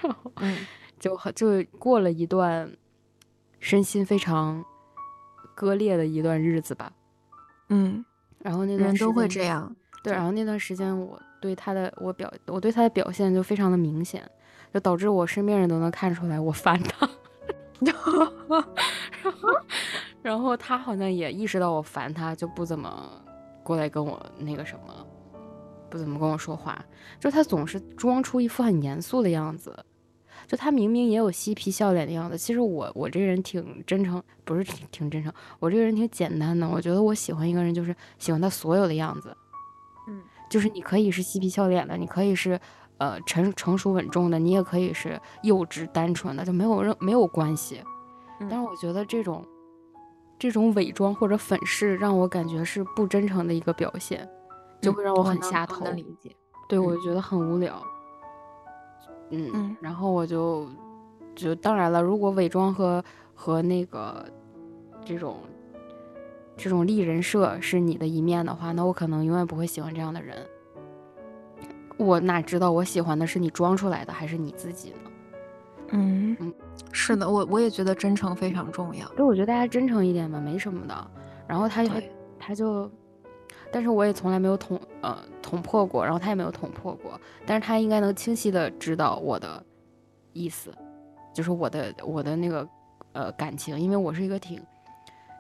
[0.03, 0.67] 然后嗯，
[0.99, 2.69] 就就过了一段
[3.61, 4.65] 身心非常
[5.55, 6.93] 割裂的一段日子吧，
[7.69, 8.05] 嗯，
[8.41, 14.29] 然后那段人都会这样，对，然后那段时间我对他的我表我对他的表现就非常的明显。
[14.73, 17.09] 就导致我身边人都能看出来我烦他，
[17.81, 18.65] 然后，
[20.23, 23.11] 然后他好像也意识到我烦他，就不怎么
[23.65, 25.07] 过来跟我那个什么，
[25.89, 26.85] 不怎么跟我说话。
[27.19, 29.77] 就他总是装出一副很严肃的样子，
[30.47, 32.39] 就他明明也有嬉皮笑脸的样子。
[32.39, 36.69] 其实我我这个人挺真诚，不是挺挺真诚，我这个人挺简单的。
[36.69, 39.37] 我觉得我喜欢一个人就是喜欢他所有的样子，
[40.09, 42.61] 嗯，就是你可以是嬉皮笑脸的，你可以是。
[43.01, 47.83] 呃，成成熟稳重的，你也可以是幼稚单纯的，就没有任没有关系。
[48.41, 49.43] 但是我觉得这种
[50.39, 54.29] 这种伪装或者粉饰，让我感觉是不真诚的一个表现，
[54.83, 55.85] 就会让我很下头。
[55.93, 56.31] 理解，
[56.69, 57.83] 对我就觉得很无聊。
[59.31, 60.69] 嗯，然后我就
[61.35, 63.03] 就当然了，如果伪装和
[63.35, 64.27] 和那个
[65.05, 65.39] 这种
[66.55, 70.47] 这种立人设是你的一面的话，那我可能永远不会喜欢这样的人。
[72.01, 75.11] 我哪知道我喜欢的是你装出来的还是你自己呢？
[75.93, 76.55] 嗯嗯，
[76.93, 79.07] 是的，我我也觉得真诚非常重要。
[79.11, 81.11] 对，我觉得大家真诚一点吧，没什么的。
[81.47, 81.91] 然后他就
[82.39, 82.91] 他就，
[83.71, 87.21] 但是我也从来没有捅呃捅破过，然后他也没有捅破过。
[87.45, 89.63] 但是他应该能清晰的知道我的
[90.33, 90.73] 意思，
[91.35, 92.67] 就是我的我的那个
[93.13, 94.63] 呃感情，因为我是一个挺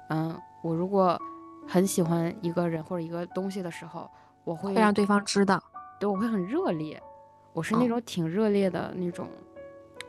[0.09, 1.17] 嗯，我如果
[1.67, 4.11] 很喜欢一个人或者一个东西的时候，
[4.45, 5.63] 我会让对方知道。
[6.01, 7.01] 对，我会很热烈，
[7.53, 9.29] 我是那种挺热烈的那种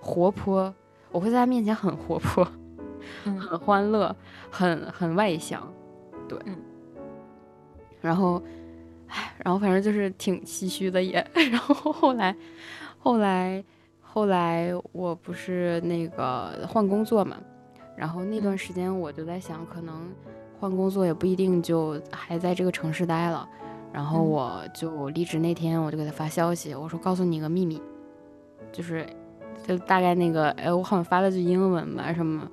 [0.01, 0.73] 活泼，
[1.11, 2.47] 我会在他面前很活泼，
[3.25, 4.15] 很欢乐，
[4.49, 5.61] 很很外向，
[6.29, 6.39] 对，
[8.01, 8.41] 然后，
[9.07, 11.15] 唉，然后反正就是挺唏嘘的也，
[11.51, 12.33] 然后后来，
[12.97, 13.63] 后来，
[14.01, 17.35] 后来我不是那个换工作嘛，
[17.97, 20.09] 然后那段时间我就在想，可能
[20.57, 23.47] 换工作也不一定就还在这个城市待了。
[23.93, 27.81] 然后我就离职那天，我就给他发消息，我说告诉你个秘密，
[28.71, 29.05] 就是
[29.67, 32.49] 就大概那个，哎，我好像发了句英文吧，什么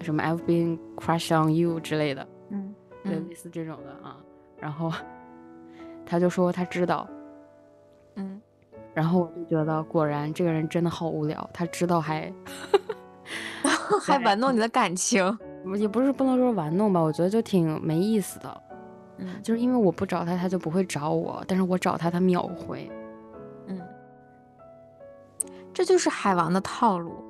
[0.00, 4.16] 什么 I've been crush on you 之类的，嗯，对，类似这种的啊。
[4.58, 4.92] 然后
[6.06, 7.08] 他就说他知道，
[8.14, 8.40] 嗯，
[8.94, 12.32] 然后我就觉得果然这个人真的好无聊，他知道还
[14.02, 15.36] 还玩弄你的感情，
[15.76, 18.62] 也不是不能说玩弄吧，我觉得就挺没意思的。
[19.20, 22.90] 嗯，就是因为我不找他，他就不会找我，但是我找他，他秒回。
[23.66, 23.78] 嗯，
[25.72, 27.22] 这就是海王的套路。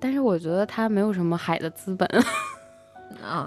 [0.00, 2.08] 但是我觉得他没有什么海的资本。
[3.22, 3.44] 嗯，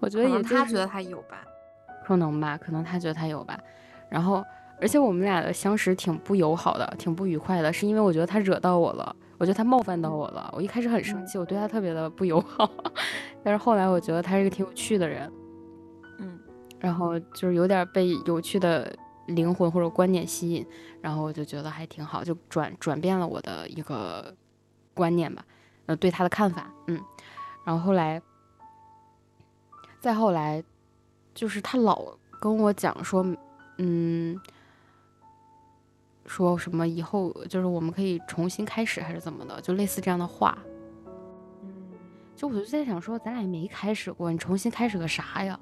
[0.00, 1.42] 我觉得也他觉得他有吧，
[2.04, 3.58] 可能吧，可能他觉得他有吧。
[4.08, 4.44] 然后，
[4.80, 10.50] 而且我们俩的相识挺不友好的，挺不愉快的，是因为我觉得他惹到我了，我觉得他冒犯到我了。
[10.54, 12.70] 我一开始很生气，我对他特别的不友好。
[13.42, 15.30] 但是后来我觉得他是一个挺有趣的人。
[16.78, 18.94] 然后就是有点被有趣的
[19.28, 20.64] 灵魂或者观点吸引，
[21.00, 24.34] 然后我就觉得还挺好，就转转变了我的一个
[24.94, 25.44] 观念吧，
[25.86, 27.00] 呃，对他的看法，嗯，
[27.64, 28.22] 然后后来，
[30.00, 30.62] 再后来，
[31.34, 33.26] 就是他老跟我讲说，
[33.78, 34.38] 嗯，
[36.26, 40.56] 说什么以后就是我们可以重新开始还是怎么的，就类似这样的话，
[41.62, 41.68] 嗯，
[42.36, 45.58] 就我就在想说，咱俩也没开始过，你重新开始个啥呀？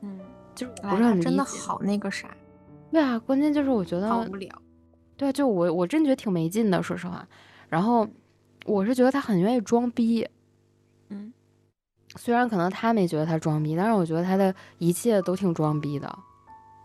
[0.00, 0.18] 嗯。
[0.56, 2.28] 就是不是很真的好那个啥，
[2.90, 4.50] 对啊，关键就是我觉得好无聊，
[5.14, 7.28] 对啊，就我我真觉得挺没劲的，说实话。
[7.68, 8.08] 然后
[8.64, 10.26] 我是觉得他很愿意装逼，
[11.10, 11.30] 嗯，
[12.16, 16.18] 虽然可能他没觉得他装逼，但是我觉得他的一切都挺装逼的，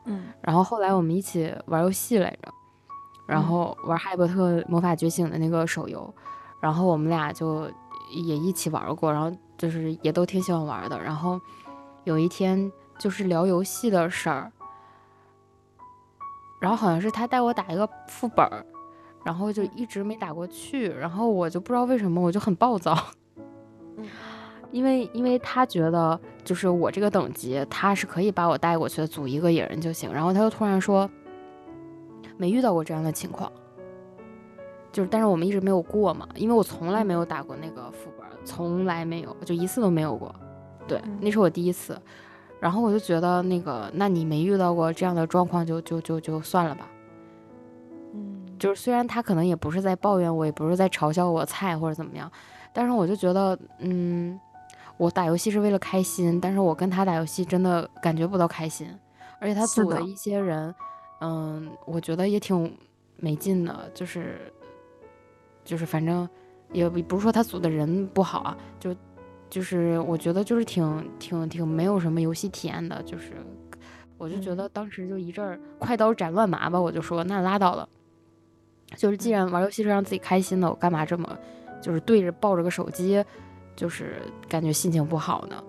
[0.04, 0.26] 嗯。
[0.42, 2.52] 然后后来我们一起玩游戏来着，
[3.26, 6.14] 然后玩《哈利波特魔法觉醒》的那个手游，
[6.62, 7.72] 然后我们俩就
[8.12, 11.02] 也一起玩过，然后就是也都挺喜欢玩的。
[11.02, 11.40] 然后
[12.04, 12.70] 有一天。
[13.02, 14.52] 就是聊游戏的事儿，
[16.62, 18.64] 然后好像是他带我打一个副本儿，
[19.26, 22.96] 然后就一直没打过去，然后我就不知道为什么我就很暴躁，
[24.70, 31.10] 因为因为他觉得就是我这个等级他是可以把我带过去的，组一个野人就行，然后他又突然说
[32.38, 33.52] 没遇到过这样的情况，
[34.92, 40.36] 就是但是我们一直没有过嘛，因为我从来没有打过那个副本，从来没有，就一次都没有过，
[40.88, 42.00] 对，那是我第一次。
[42.62, 46.88] 然后我就觉得那个，那你没遇到过这样的状况，就就就就算了吧。
[48.14, 52.32] 嗯，就是虽然他可能也不是在抱怨我，也不是在嘲笑我菜或者怎么样，
[52.72, 54.40] 但是我就觉得，嗯，
[54.98, 58.88] 我打游戏是为了开心，但是我跟他打游戏真的感觉不到开心，
[59.40, 60.76] 而且他组的一些人，
[61.22, 62.72] 嗯，我觉得也挺
[63.18, 64.40] 没劲的，就是
[65.66, 66.30] 就是反正
[66.72, 68.96] 也不是说他组的人不好啊，就。
[69.52, 73.34] 就是我觉得就是挺挺挺没有什么游戏体验的，就是
[74.18, 77.88] 我就觉得当时就一阵儿快刀斩乱麻吧，我就说那拉倒了。
[78.96, 81.38] 就是既然玩游戏是让自己开心的，我干嘛这么
[81.82, 83.24] 就是对着抱着个手机，
[83.76, 85.62] 就是感觉心情不好呢？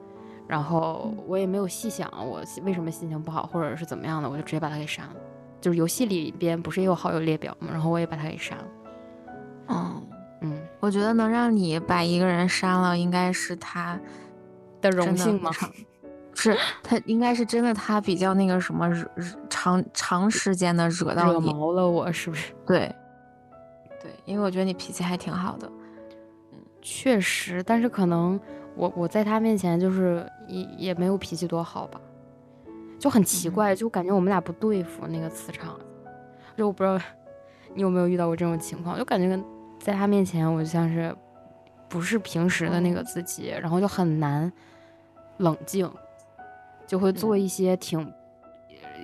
[0.47, 5.17] 然后我也没有细想我为什么心情不好或者是怎么样的，我就直接把它给删了。
[5.61, 7.69] 就是游戏里边不是也有好友列表吗？
[7.73, 8.65] 然后我也把它给删了。
[9.67, 9.77] 嗯。
[9.77, 10.03] 嗯，
[10.83, 13.97] 我觉得能让你把一个人删了，应该是他
[14.81, 15.53] 的荣幸吗？
[16.35, 19.09] 是他应该是真的，他比较那个什么惹
[19.49, 22.53] 长长时间的惹到你，惹毛了我是不是？
[22.67, 22.93] 对，
[24.03, 25.71] 对，因为我觉得你脾气还挺好的。
[26.51, 28.41] 嗯，确实，但是可能
[28.75, 32.01] 我我在他面前就是也也没有脾气多好吧，
[32.99, 35.79] 就很奇怪，就感觉我们俩不对付那个磁场。
[36.57, 36.99] 就我不知道
[37.73, 39.41] 你有没有遇到过这种情况，就感觉。
[39.83, 41.13] 在他面前，我就像是
[41.89, 44.51] 不是平时的那个自己，然后就很难
[45.39, 45.91] 冷静，
[46.87, 48.09] 就会做一些挺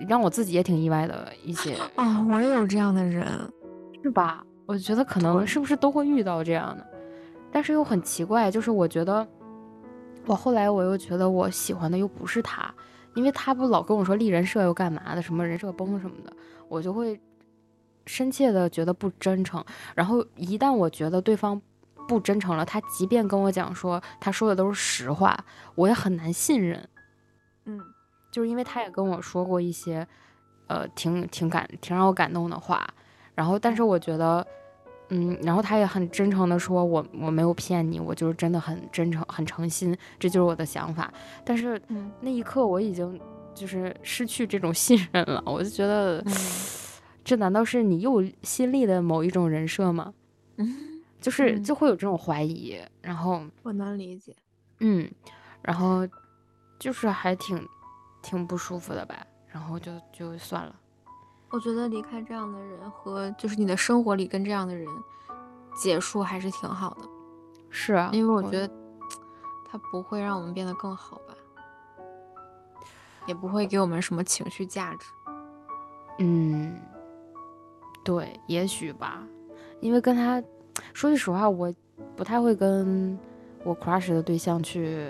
[0.09, 2.25] 让我自己也挺意外的一些啊。
[2.31, 3.27] 我也有这样的人，
[4.05, 4.45] 是吧？
[4.67, 6.87] 我觉得可能是不是都会遇到这样的，
[7.51, 9.27] 但是又很奇怪，就是我觉得
[10.27, 12.73] 我后来我又觉得我喜欢的又不是他，
[13.17, 16.33] 因为他不老跟我说立人设又干嘛的，什么人设崩什么的，
[16.69, 17.21] 我就会。
[18.09, 21.61] 深切的觉得不真诚，然后一旦我觉得对方
[22.09, 25.39] 不真诚了，他即便跟我讲说他说的都是实话，
[25.75, 26.89] 我也很难信任。
[27.67, 27.79] 嗯，
[28.33, 30.09] 就是因为他也跟我说过一些，
[30.69, 32.89] 呃，挺挺感挺让我感动的话，
[33.35, 34.47] 然后但是我觉得，
[35.11, 41.13] 嗯，然后他也很真诚的说，我我没有骗你，我就是真的很真诚很诚心，这就是我的想法。
[41.45, 41.79] 但是
[42.21, 43.21] 那一刻我已经
[43.55, 46.25] 就是失去这种信任了，我就觉得。
[47.29, 50.15] 这难道是你又新立的某一种人设吗？
[50.57, 54.35] 嗯，就是就会有这种怀疑，然后我能理解，
[54.81, 55.07] 嗯，
[55.61, 56.09] 然后
[56.79, 57.69] 就是还挺
[58.23, 59.15] 挺不舒服的吧，
[59.47, 60.75] 然后就就算了。
[61.51, 64.89] 我觉得离开这样的人和就是你的生活里跟这样的人
[65.77, 67.07] 结束还是挺好的，
[67.69, 68.67] 是啊，因为我觉得
[69.71, 71.35] 他不会让我们变得更好吧，
[73.27, 75.07] 也不会给我们什么情绪价值。
[76.21, 76.81] 嗯，
[78.05, 79.27] 对，也许吧，
[79.81, 80.43] 因为跟他
[80.93, 81.73] 说句实话，我
[82.17, 83.19] 不太会跟
[83.65, 85.09] 我 crush 的对象去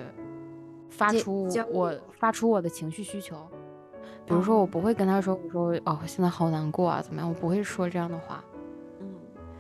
[0.89, 3.37] 发出我发出我的情绪需求。
[4.27, 7.29] 比如说，我不会跟他说，我说哦，现在好难过啊，怎么样？
[7.29, 8.45] 我不会说这样的话，
[9.01, 9.07] 嗯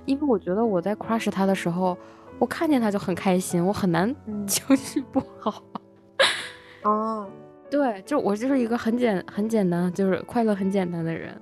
[0.05, 1.97] 因为我觉得我在 crush 他的时候，
[2.39, 5.63] 我看见他就很开心，我很难嗯 情绪不好。
[6.83, 7.27] 哦，
[7.71, 11.41] 对，就我就是一个很简很简单，就是快乐很简单的人。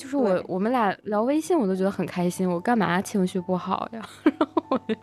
[0.00, 4.02] 就是我我们俩聊微信，我都觉得很开心，我干嘛情绪不好呀？
[4.24, 4.94] 然后我就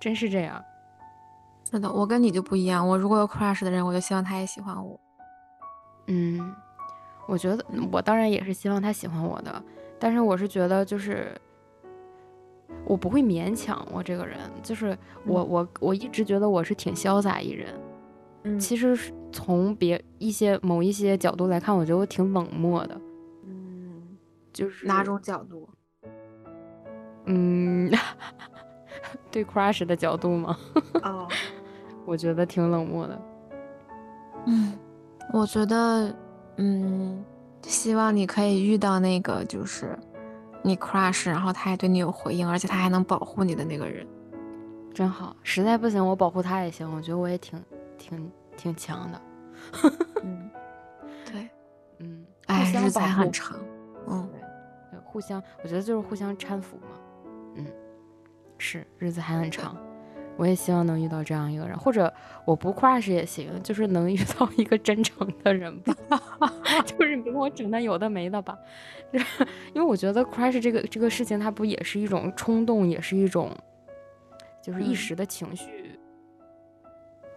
[0.00, 0.60] 真是这样。
[1.62, 4.98] 真的，我跟你就不一样，我如果有 crush 的人，我就希望他也喜欢我。
[6.08, 6.52] 嗯，
[7.28, 9.62] 我觉得我当然也是希望他喜欢我的，
[10.00, 11.28] 但是我是觉得就是
[12.84, 17.72] 我不会勉强我这个人，就是我嗯我我一直觉得我是挺潇洒一人，
[18.42, 23.05] 嗯其实是从别一些某一些角度来看，我觉得我挺冷漠的，嗯，
[24.56, 25.68] 就是哪种角度？
[27.26, 27.92] 嗯，
[29.30, 30.56] 对 crush 的角度吗？
[31.02, 31.28] 哦，
[32.06, 33.22] 我觉得挺冷漠的。
[34.46, 34.72] 嗯，
[35.34, 36.10] 我觉得，
[36.56, 37.22] 嗯，
[37.62, 39.94] 希望你可以遇到那个就是
[40.62, 44.06] 你 crush，然后他还对你有回应，而且他还能保护你的那个人。
[44.94, 47.62] 真好，实在不行我保护他也行，我觉得我也挺
[47.98, 49.20] 挺挺强的。
[50.24, 50.50] 嗯，
[51.30, 51.50] 对，
[51.98, 53.58] 嗯，哎，日子还很长。
[54.08, 54.40] 嗯，对，
[55.16, 57.00] 互相，我觉得就是互相搀扶嘛。
[57.54, 57.64] 嗯，
[58.58, 59.74] 是，日子还很长，
[60.36, 62.12] 我也希望能遇到这样一个人，或者
[62.44, 65.96] 我不 crush 也行，就是能遇到一个真诚的人吧，
[66.84, 68.58] 就是别跟我整那有的没的吧。
[69.72, 73.50] 因为我觉得 crush 这个这个事情，它不也是一种冲动，也是一种
[74.60, 75.98] 就是一嗯时的情绪，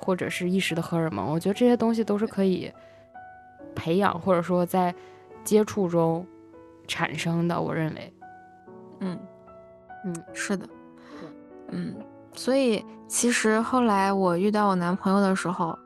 [0.02, 1.32] 或者是一时的荷尔蒙。
[1.32, 2.70] 我觉得这些东西都是可以
[3.74, 4.94] 培养，或者说在
[5.46, 6.28] 接触中
[6.90, 7.62] 产生的。
[7.62, 8.14] 我认为，
[9.00, 9.18] 嗯，
[10.04, 10.68] 嗯，是的，
[11.70, 11.96] 嗯，
[12.34, 15.78] 所以其实后来我遇到我男朋友的时候，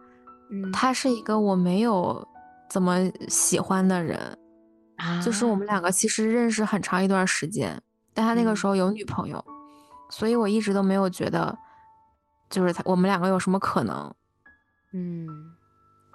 [0.49, 0.71] 嗯。
[0.71, 2.27] 他是一个我没有
[2.69, 4.17] 怎么喜欢的人，
[4.95, 7.79] 啊，就是我们两个其实认识很长一段时间，
[8.13, 8.69] 但他那个时嗯。
[8.69, 9.43] 候有女朋友，
[10.09, 11.55] 所以我一直都没有觉得，
[12.49, 14.13] 就是他我们两个有什么可能。
[14.93, 15.27] 嗯。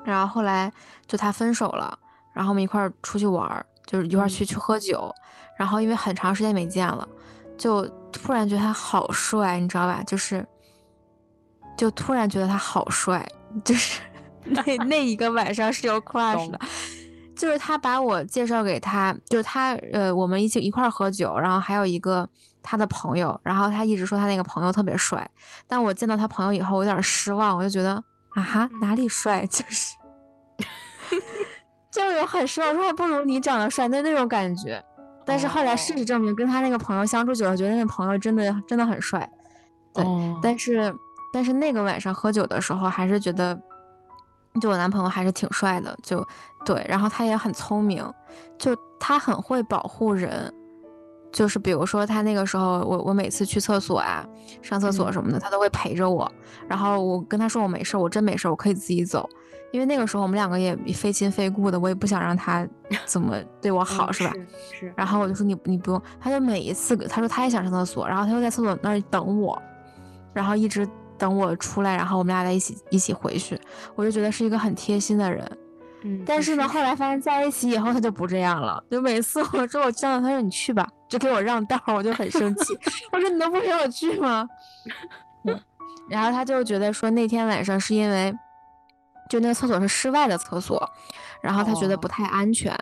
[0.05, 0.73] 然后后来
[1.07, 1.99] 就他分手了，
[2.33, 5.11] 然后我们一块儿出去玩儿，就是一块去去喝酒，
[5.57, 7.09] 然后因为很长时间没见了，
[7.57, 10.03] 就突然觉得他好帅，你知道吧？
[10.07, 10.47] 就是，
[11.75, 13.27] 就突然觉得他好帅，
[13.65, 14.03] 就是
[14.45, 16.61] 那那一个晚上是有 crush 的，
[17.35, 22.29] 就是他把我介绍给他，就是他呃我们一起一块儿喝酒，然后还有一个
[22.63, 25.27] 他的朋友，然后他一直说他那个朋友特别帅，
[25.67, 28.03] 但我见到他朋友以后，我有点失望，我就觉得
[28.35, 29.97] 啊哈哪里帅， 就是。
[31.91, 34.83] 就有很失望，我说还不如你长得帅的那种感觉。
[35.25, 39.29] 但是后来事实证明，跟他那个朋友相处久了，觉得那朋友真的真的很帅。
[39.93, 40.95] 对哦但是
[41.33, 43.59] 但是那个晚上喝酒的时候，还是觉得，
[44.61, 46.27] 就我男朋友还是挺帅的，就
[46.65, 48.03] 对，然后他也很聪明，
[48.59, 50.53] 就他很会保护人。
[51.31, 54.27] 就是比如说他那个时候，我我每次去厕所啊、
[54.63, 56.31] 上厕所嗯什么的，他都会陪着我。
[56.67, 59.29] 然后我跟他说我没事，我真没事，我可以自己走。
[59.71, 62.67] 因为那个时候我们两个也非亲非故的，我也不想让他
[63.05, 64.35] 怎么 对我好，嗯是吧？
[64.73, 69.61] 是，然后我就说你你不用，他就每一次他说他也想上厕所，然后他就在厕所那儿等我，
[70.33, 73.61] 然后一直等我出来，然后我们俩在一起一起回去，
[73.95, 75.59] 我就觉得是一个很贴心的人。
[76.03, 82.79] 嗯，但是呢，后来发现在一起以后他就不这样了，就每次我说我这样，他说你去吧，就给我让道，我就很生气，
[83.13, 84.49] 我说你能不陪我去吗？
[85.45, 85.61] 嗯，
[86.09, 88.33] 然后他就觉得说那天晚上是因为，
[89.29, 90.83] 就那个厕所是室外的厕所，
[91.41, 92.77] 然后他觉得不哦太安全。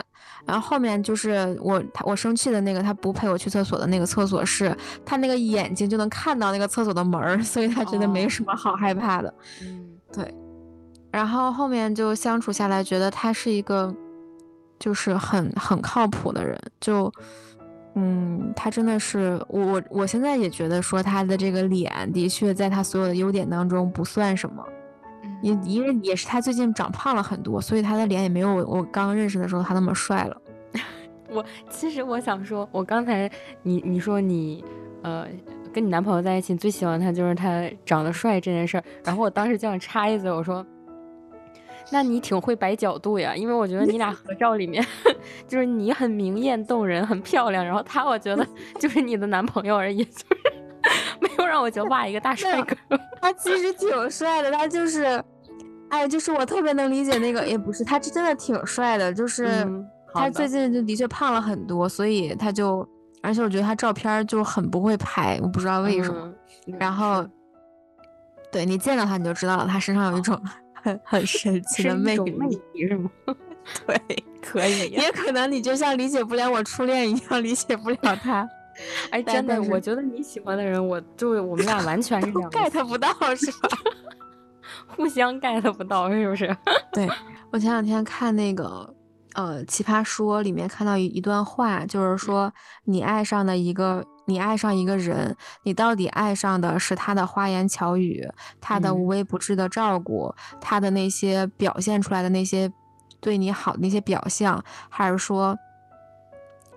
[0.45, 9.35] 然后后面就是我他我生气的那个，他不陪我去厕所的那个厕所是他那个眼睛就能看到那个厕所的门儿，所以他觉得没什么好害怕的。
[9.63, 10.33] 嗯对，
[11.11, 13.93] 然后后面就相处下来，觉得他是一个
[14.79, 17.13] 就是很很靠谱的人，就
[17.97, 24.65] 嗯，他真的是我我我现在也觉得说他的这个脸的确在他所有的优点当中不算什么，
[25.53, 30.37] 嗯因因为也是他最近长胖了很多，所以他的脸也没有我我刚认识的时候他那么帅了。
[31.31, 33.31] 我其实我想说，我刚才
[33.63, 34.65] 你你说你
[35.03, 35.27] 呃
[35.73, 38.85] 跟你男朋友在一起，你最喜欢他就是他长得帅这件事儿。
[39.05, 40.65] 然后我当时就想插一嘴，我说，
[41.91, 44.85] 那你挺会摆角度呀，因为我觉得你俩合照里面，
[45.47, 48.47] 就是你很明艳动人，很漂亮，然后他我觉得
[48.81, 50.27] 就是你的男朋友而已，就是
[51.21, 52.77] 没有让我觉得哇一个大帅哥。
[53.21, 55.23] 他其实挺帅的，他就是，
[55.91, 59.67] 哎，就是我特别能理解那个，也不是，他真的挺帅的，就是
[60.13, 62.87] 他最近就的确胖了很多，所以他就。
[63.23, 66.33] 而且我觉得他照片就很不会拍，我不知道为什么。
[66.79, 67.27] 然后，
[68.53, 70.41] 对你见到他你就知道了，他身上有一种
[70.73, 73.11] 很很神奇的魅力，魅力是吗？
[73.85, 74.91] 对，可以。
[74.91, 78.49] 也可能你就像理解不了我初恋一样理解不了他。
[79.11, 83.69] 哎，真的，我觉得你喜欢的人，我就我们俩完全是两 get 不到，是吧？
[84.97, 86.57] 互相 get 不到，是不是？
[86.93, 87.09] 对
[87.51, 88.95] 我前两天看那个。
[89.35, 92.51] 呃，奇葩说里面看到一一段话，就是说
[92.85, 98.27] 你爱上的一个，你爱上一个人，你到底爱上的是他的花言巧语，
[98.63, 102.73] 他的无微不至的照顾，他的那些表现出来的那些
[103.21, 105.55] 对你好的那些表象，还是说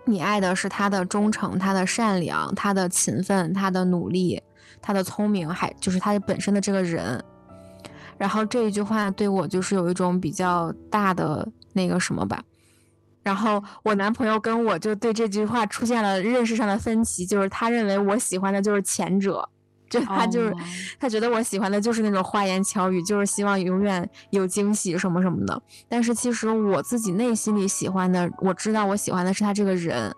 [0.03, 4.43] 你爱的是他的忠诚，他的善良，他的勤奋，他的努力，
[4.81, 7.23] 他的聪明，还就是他本身的这个人。
[8.19, 12.43] 然后这一句话对我就是有一种比较大的那个什么吧。
[13.23, 19.47] 然后我男朋友跟我就对这句话出现了认识上的分歧，就是他认为我喜欢的就是前者，
[19.89, 20.55] 就他就是
[20.99, 25.61] 他觉得我喜欢的就是那种花言巧语，就是希望永远有惊喜什么什么的。
[25.87, 30.15] 但是其实我自己内心里喜欢的，我知道我喜欢的是他这个人，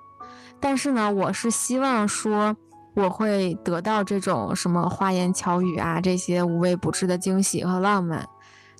[0.59, 2.55] 但是呢，我是希望说
[3.01, 8.27] 我会得到这种什么花言巧语啊，这些无微不至的惊喜和浪漫。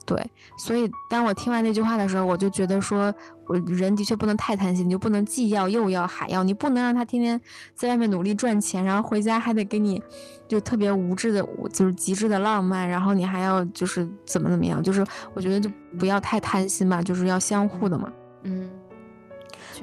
[0.03, 0.19] 对，
[0.57, 3.13] 所以当我听完那句话的时候，我就觉得说，
[3.47, 7.39] 我人的确不能太贪心，你就不能既要又要还要，你不能让他天天
[7.75, 10.01] 在外面努力赚钱，然后回家还得给你
[10.47, 15.05] 就特别无知的，就是极致的浪漫，然后你还要就是怎么怎么样，就是
[15.35, 15.69] 我觉得就
[15.99, 18.11] 不要太贪心吧，就是要相互的嘛。
[18.43, 18.67] 嗯，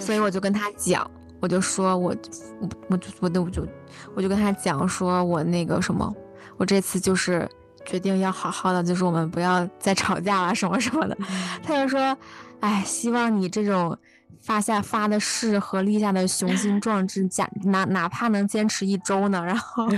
[0.01, 1.09] 所以我就跟他讲，
[1.41, 2.15] 我就说我
[2.61, 3.67] 我我就我就我就
[4.15, 6.15] 我就跟他讲说，我那个什么，
[6.57, 7.49] 我这次就是。
[7.87, 11.17] 决定要好好的，就是我们不要再吵架了，什么什么的。
[11.63, 12.15] 他就说
[12.61, 13.97] ：“哎，希望你这种
[14.43, 19.89] 发下发的誓和立下的雄心 壮志，假哪哪怕能坚持一周呢。”然后，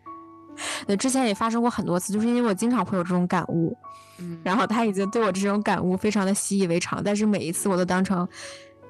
[0.86, 3.76] 对，之前也发生过很多次，就是因为我经常会有这种感悟。
[4.16, 8.26] 嗯，然后他已经对我这种感悟非常的习以为常，但是每一次我都当成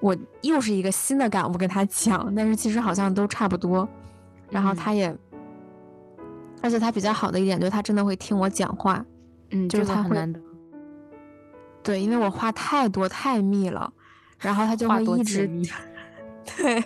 [0.00, 3.88] 我又是一个新的感悟跟他讲，但是其实好像都差不多。
[4.50, 5.16] 然后他也。
[6.62, 9.02] 而且他比较好的一点就是他真的会听我讲话，
[9.50, 10.14] 嗯，就是他会，
[11.82, 13.90] 对，因为我话太多太密了，
[14.38, 15.48] 然后他就会一直，
[16.44, 16.84] 对，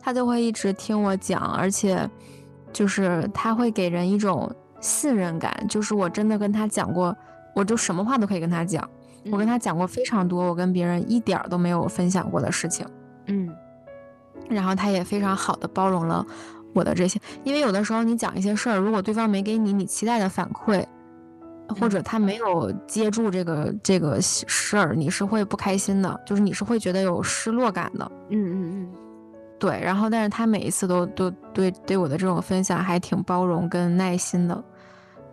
[0.00, 2.08] 他就会一直听我讲，而且
[2.72, 7.14] 就是他会给人一种信任感，就是我真的跟他讲过，
[7.54, 8.88] 我就什么话都可以跟他讲，
[9.30, 12.86] 我跟他讲过非常多我跟别人一点都没有分享过的事情，
[13.26, 13.48] 嗯，
[14.48, 16.24] 然后他也非常好的包容了。
[16.74, 20.84] 我的这些，因为有的时候你讲一些事儿，如果对方没给你你期待的反馈，
[21.80, 28.12] 或者他没有接住这个这个事儿，你是会不开心的，就是你是会觉得有失落感的。
[28.28, 28.88] 嗯嗯嗯，
[29.58, 29.80] 对。
[29.80, 34.62] 然后，但是他每一次都都对对我的这种分享还挺包容跟耐心的，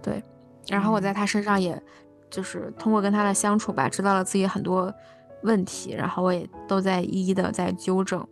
[0.02, 0.24] 对。
[0.70, 1.80] 然后我在他身上，也
[2.34, 4.92] 就是通过跟他的相处吧，知道了自己很多
[5.44, 8.26] 问题，然后我也都在一一的在纠正。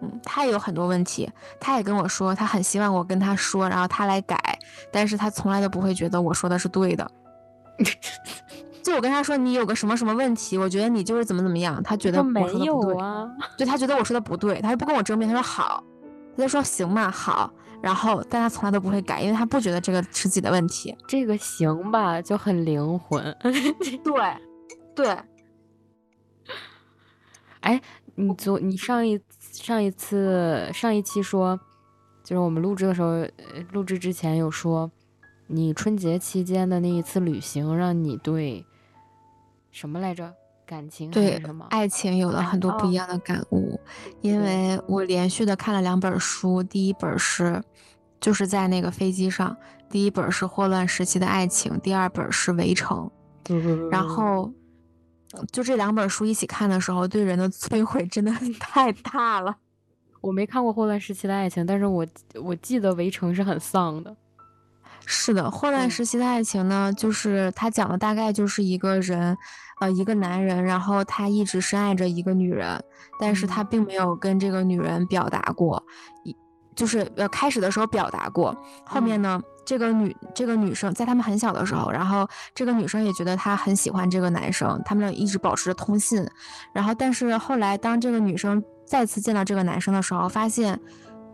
[0.00, 1.30] 嗯，他也有很多问题，
[1.60, 4.36] 他也跟我说，他很希望我跟他说，然后他来改，
[4.90, 7.08] 但是他从来都不会觉得我说的是对的。
[8.82, 15.84] 就我跟他说，你有个什么什么问题，我觉得你就是怎么怎么样，他觉得没有啊，就他觉得我说的不对，他就不跟我争辩，他说好，
[16.36, 17.52] 他就说行嘛好，
[17.82, 20.96] 然后但他从来都不会改，因为他不觉得这个是自己的问题。
[21.06, 23.36] 这个行吧就很灵魂，
[24.02, 24.36] 对，
[24.94, 25.18] 对。
[27.60, 27.80] 哎，
[28.14, 29.20] 你昨你上一。
[29.52, 31.60] 上一次上一期说，
[32.24, 33.28] 就是我们录制的时候，
[33.70, 34.90] 录制之前有说，
[35.46, 38.64] 你春节期间的那一次旅行，让你对
[39.70, 40.34] 什么来着？
[40.66, 41.42] 感情对？
[41.70, 43.80] 爱情有了很多不一样的感悟。
[44.20, 47.62] 因为我连续的看了两本书，第一本是
[48.20, 49.56] 就是在那个飞机上，
[49.90, 53.10] 第一本是霍乱时期的爱情，第二本是围城。
[53.90, 54.52] 然后。
[55.50, 59.56] 就这两本书一起看的时候，对人的摧毁真的 太大了。
[60.20, 64.14] 我没看过《霍乱时期的爱情》，但是我我记得《围城》是很丧的。
[65.06, 69.34] 是的，《霍乱时期的爱情》呢，就是他讲的大概就是一个人，
[69.82, 72.80] 呃，一个男人，然后他一直深爱着一个女人，
[73.18, 75.82] 但是他并没有跟这个女人表达过，
[76.22, 76.36] 一
[76.76, 78.56] 就是呃开始的时候表达过，
[78.86, 82.24] 后面呢，这个女这个女生在他们很小的时候，然后
[82.54, 86.24] 这个女生也觉得他很喜欢这个男生，他们俩一直保持着通信，
[86.72, 90.78] 然后但是后来当这个女生再次见到这个男生的时候，发现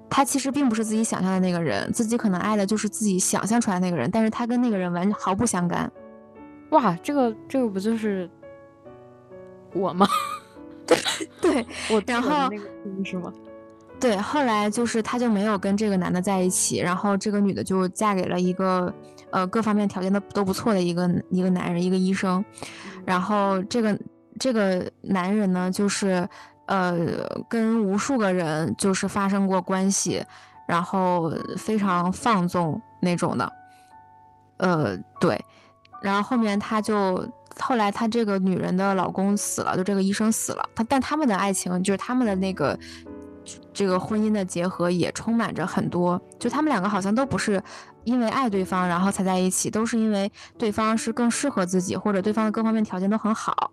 [0.08, 5.92] 他其实并不是自己想象的那个人，自己可能爱的就是自己想象出来那个人，但是他跟那个人完全毫不相干。
[6.70, 8.28] 哇，这个这个不就是
[9.72, 10.06] 我吗？
[11.40, 13.32] 对， 我然后那个是吗？
[14.00, 18.92] 对，后来就是她就没有跟这个男的在一起，然后这个女的就嫁给了一个
[19.30, 22.44] 呃各方面条件都都不错的一个一个男人，一个医生。
[23.04, 23.98] 然后这个
[24.38, 26.28] 这个男人呢，就是
[26.66, 26.96] 呃
[27.48, 30.24] 跟无数个人就是发生过关系，
[30.66, 33.52] 然后非常放纵那种的。
[34.58, 35.44] 呃，对，
[36.02, 37.28] 然后后面他就
[37.60, 42.78] 后来她这个女人的老公死了，就这个医生死了，他但他们的爱情就是他们的那个。
[43.72, 47.62] 这个婚姻的结合也充满着很多，就他们两个好像都不是
[48.04, 53.72] 因为爱对方然后才在一起，都是因为对方是更适合自己，或者对方的各方面条件都很好。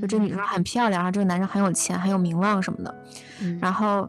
[0.00, 2.94] 就这女生很漂亮，然后这个男生很有钱，很有名望什么的。
[3.60, 4.08] 然后，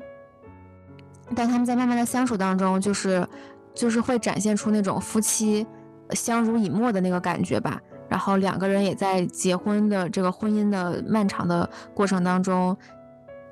[1.35, 3.27] 但他们在慢慢的相处当中，就是
[3.75, 5.67] 就是会展现出那种夫妻
[6.11, 7.81] 相濡以沫的那个感觉吧。
[8.13, 12.77] 然后两个人也在结婚的这个婚姻的漫长的过程当中。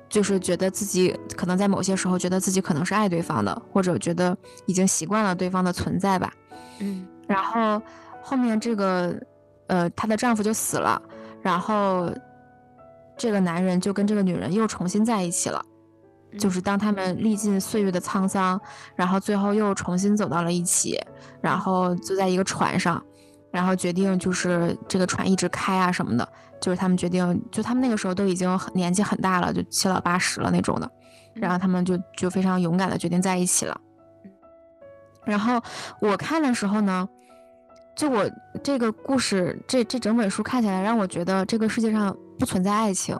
[0.08, 4.36] 就是觉得自己可能在某些时候觉得自己可能是爱对方的，或者觉得
[4.66, 6.30] 已经习惯了对方的存在吧。
[6.80, 7.80] 嗯，然后
[8.22, 9.18] 后面这个
[9.68, 11.00] 呃，她的丈夫就死了，
[11.40, 12.10] 然后
[13.16, 15.64] 这个男人就跟这个女人又重新在一起了。
[16.38, 18.60] 就是当他们历尽岁月的沧桑，
[18.94, 21.00] 然后最后又重新走到了一起，
[21.40, 23.02] 然后就在一个船上，
[23.52, 26.28] 然后决定就是这个船一直开啊什么的。
[26.60, 30.88] 就是他们决定，就他们那个时候都已经年纪很大了，就七老八十了那种的，
[31.34, 33.80] 然后他们就就非常勇敢的决定在一起了。
[35.24, 35.60] 然后
[36.00, 37.08] 我看的时候呢，
[37.96, 38.30] 就我
[38.62, 43.18] 这个故事，这这整本书看起来让我觉得这个世界上不存在爱情。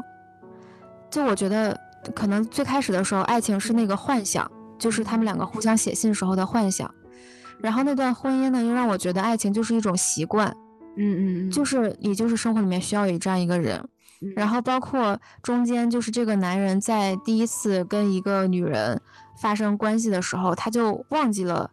[1.11, 1.77] 就我觉得
[2.15, 6.89] 可能最开始的时候，爱情是那个幻想，就是他们两个互相写信时候的幻想。
[7.63, 10.55] 然后那段婚姻呢，又让我觉得爱情就是一种习惯。
[10.95, 13.83] 嗯嗯嗯，就是也就是生活里面需要有这样一个人，
[14.37, 19.01] 然后包括中间就是这个男人在第一次跟一个女人
[19.41, 21.71] 发生关系的时候，他就忘记了，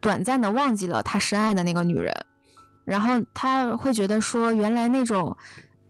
[0.00, 2.14] 短暂的忘记了他深爱的那个女人，
[2.86, 5.36] 然后他会觉得说原来那种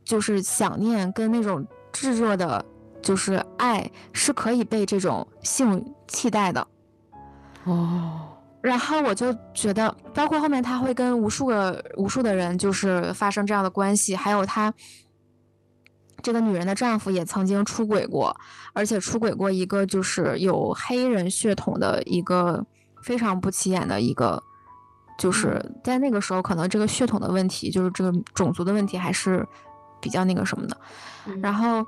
[0.04, 2.64] 就是想念跟那种炙热的，
[3.00, 6.66] 就是爱是可以被这种性替代的，
[7.62, 8.25] 哦。
[8.66, 14.74] 然后我就觉得，包括后面他会跟无数个、无数的人就是发生这样的关系，还有他
[16.20, 18.36] 这个女人的丈夫也曾经出轨过，
[18.72, 22.66] 而且出轨过一个就是有黑人血统的一个
[23.04, 24.42] 非常不起眼的一个，
[25.16, 29.46] 就是在那个时候可能这个血统的问题，就是这个种族的问题还是
[30.00, 30.76] 比较那个什么的。
[31.40, 31.86] 然后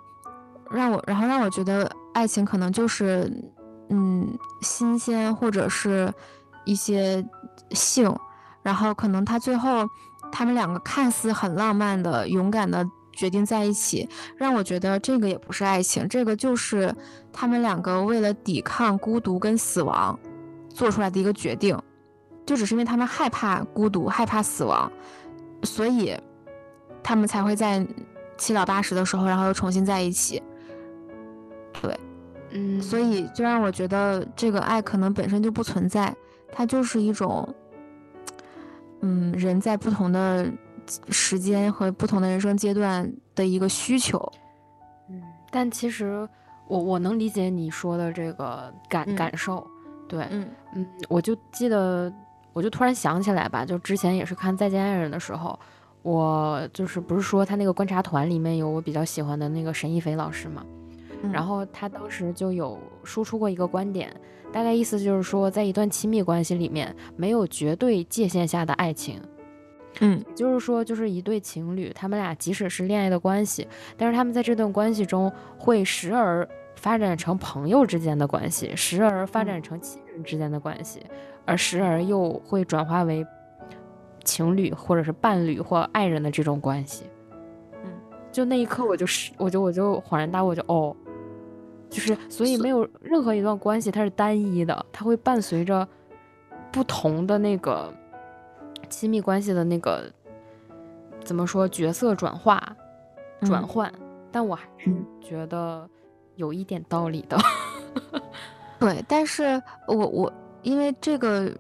[0.70, 3.28] 让我，然后让我觉得爱情可能就是
[3.88, 6.14] 嗯新鲜或者是。
[6.68, 7.24] 一些
[7.70, 8.14] 性，
[8.62, 9.88] 然后可能他最后
[10.30, 14.06] 他们两个看似很浪漫的、勇敢的决定在一起，
[14.36, 16.94] 让我觉得这个也不是爱情，这个就是
[17.32, 20.18] 他们两个为了抵抗孤独跟死亡
[20.68, 21.74] 做出来的一个决定，
[22.44, 24.92] 就只是因为他们害怕孤独、害怕死亡，
[25.62, 26.14] 所以
[27.02, 27.86] 他们才会在
[28.36, 30.42] 七老八十的时候，然后又重新在一起。
[31.80, 31.98] 对，
[32.50, 36.14] 嗯，所以就让我觉得这个爱可能本身就不存在。
[36.50, 37.48] 它就是一种，
[39.00, 40.50] 嗯，人在不同的
[41.08, 44.18] 时间和不同的人生阶段的一个需求，
[45.10, 46.28] 嗯，但其实
[46.66, 49.66] 我我能理解你说的这个感感受，
[50.08, 50.48] 对，嗯。
[50.74, 52.12] 嗯，我就记得，
[52.52, 55.58] 我就突然想起来吧，就之前也是看《再见爱人》的时候，
[56.02, 60.62] 我就是不是说他那个观察团里面有我比较喜欢的那个沈一菲老师嘛，
[61.32, 64.14] 然后他当时就有输出过一个观点。
[64.50, 69.20] 大概意思就是说，在一段亲密关系里面，没有绝对界限下的爱情。
[70.00, 81.02] 嗯，就是说，就是一对情侣，他们俩即使是恋爱的关系，但是他们在这段关系中会时而发展成朋友之间的关系，时而发展成亲人之间的关系，
[81.44, 83.26] 而时而又会转化为
[84.24, 87.04] 情侣或者是伴侣或爱人的这种关系。
[87.84, 87.90] 嗯，
[88.32, 90.96] 就那一刻，我就是，我就我就恍然大悟，就哦。
[91.90, 95.86] 就是，所以没有任何一段关系它是单一的，它会伴随着
[96.70, 97.92] 不同的那个
[98.88, 100.10] 亲密关系的那个
[101.24, 102.76] 怎么说角色转化、
[103.42, 103.92] 转换。
[104.30, 105.88] 但我还是觉得
[106.36, 107.38] 有一点道理的。
[108.78, 110.32] 对，但是我我
[110.62, 111.50] 因为这个，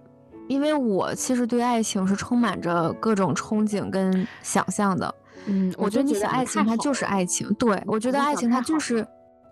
[0.48, 5.12] 因为我其实对爱情是充满着各种憧憬跟想象的。
[5.46, 9.04] 嗯，我觉得你你的爱情它就是爱情，对我觉得爱情它就是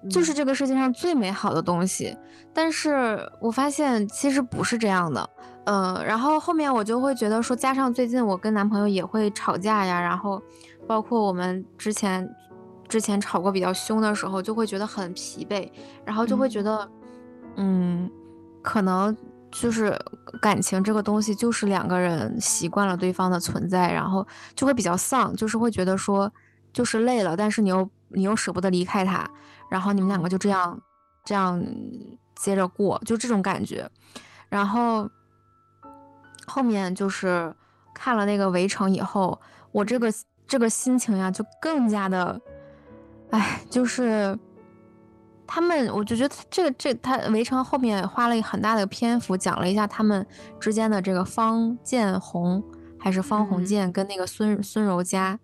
[0.09, 2.17] 就是这个世界上最美好的东西。
[2.53, 5.31] 但是我发现其实不是这样的。
[5.65, 10.41] 嗯，然后后面我就会觉得说，加上最近我跟男朋友也会吵架呀，然后
[10.87, 12.29] 包括我们之前
[12.89, 15.69] 之前吵过比较凶的时候，就会觉得很疲惫，
[16.05, 16.89] 然后就会觉得，
[17.57, 18.09] 嗯，
[18.63, 19.15] 可能
[19.51, 19.99] 就是
[20.41, 24.25] 感情这个东西就是两个人习惯了对方的存在，然后
[24.55, 26.33] 就会比较丧，就是会觉得说
[26.73, 29.29] 就是累了，但是你又你又舍不得离开他，
[29.71, 30.81] 然后你们两个就这样
[31.25, 31.63] 这样
[32.35, 33.91] 接着过，就这种感觉，
[34.49, 35.09] 然后。
[36.49, 37.53] 后面就是
[37.93, 39.37] 看了那个《围城》以后，
[39.73, 40.13] 我这个
[40.47, 42.41] 这个心情呀，就更加的，
[43.31, 44.39] 哎，就是
[45.45, 50.25] 他们，我就觉得这个这他《围城》后面花了很大的篇幅讲了一下他们
[50.61, 52.63] 之间的这个方建红
[52.97, 55.37] 还是方鸿渐跟那个孙孙柔嘉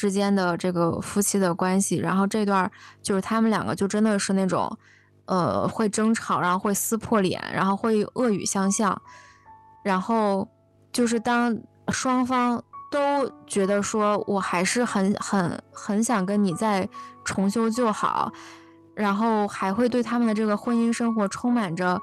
[0.00, 2.70] 之间的这个夫妻的关系，然后这段
[3.02, 4.78] 就是他们两个就真的是那种，
[5.26, 8.98] 呃，会争吵，然后会撕破脸，然后会恶语相向。
[9.84, 10.48] 然后
[10.90, 11.54] 就是当
[11.92, 16.88] 双方都觉得说我还是很很很想跟你再
[17.22, 18.32] 重修旧好，
[18.94, 22.00] 然后还会对他们的这个婚姻生活充满着，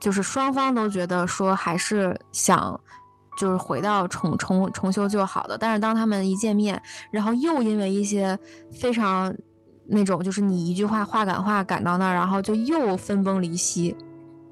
[0.00, 2.80] 就是双方都觉得说还是想
[3.38, 5.56] 就是回到重重重修旧好的。
[5.56, 8.38] 但是当他们一见面，然后又因为一些
[8.70, 9.34] 非常
[9.86, 13.96] 那种就是你一句话话赶话赶到那儿，然后就又分崩离析。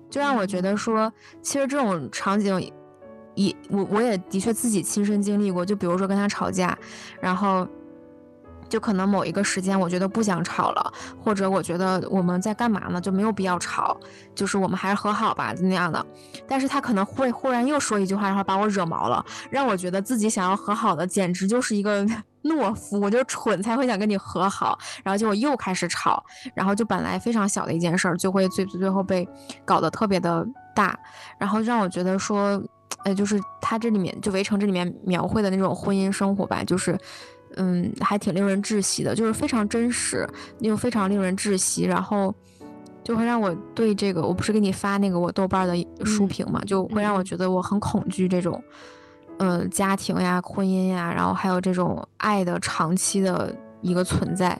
[0.09, 1.13] 就让我觉得说，
[1.43, 2.73] 其实这种场景，
[3.35, 5.67] 也我我也的确自己亲身经历过。
[5.67, 6.79] 就比如说跟他吵架，
[7.21, 7.67] 然后
[8.69, 10.93] 就可能某一个时间，我觉得不想吵了，
[11.23, 13.97] 或者我觉得我们在干嘛呢，就没有必要吵，
[14.35, 16.05] 就是我们还是和好吧那样的。
[16.47, 22.07] 但是他可能会忽然又说一句话，然后把我惹毛了，让我觉得自己想要和好的简直就是一个。
[22.47, 29.29] 懦夫，我就蠢才会想跟你和好，然后结果又开始吵，然后就本来非常小的一件事儿，就会最最后被
[29.65, 30.97] 搞得特别的大，
[31.41, 32.63] 然后让我觉得说，
[33.05, 36.97] 呃，就是他这里面就围城这里面描绘的那种婚姻生活吧，就是，
[37.55, 40.29] 嗯，还挺令人窒息的，就是非常真实
[40.59, 42.35] 又非常令人窒息，然后
[43.05, 48.63] 就会让我对这个，我不是给你发那个我豆瓣的书评嘛，就会让我觉得我很恐惧这种。
[49.39, 54.59] 呃，家庭呀，婚姻呀，然后还有这种爱的长期的一个存在。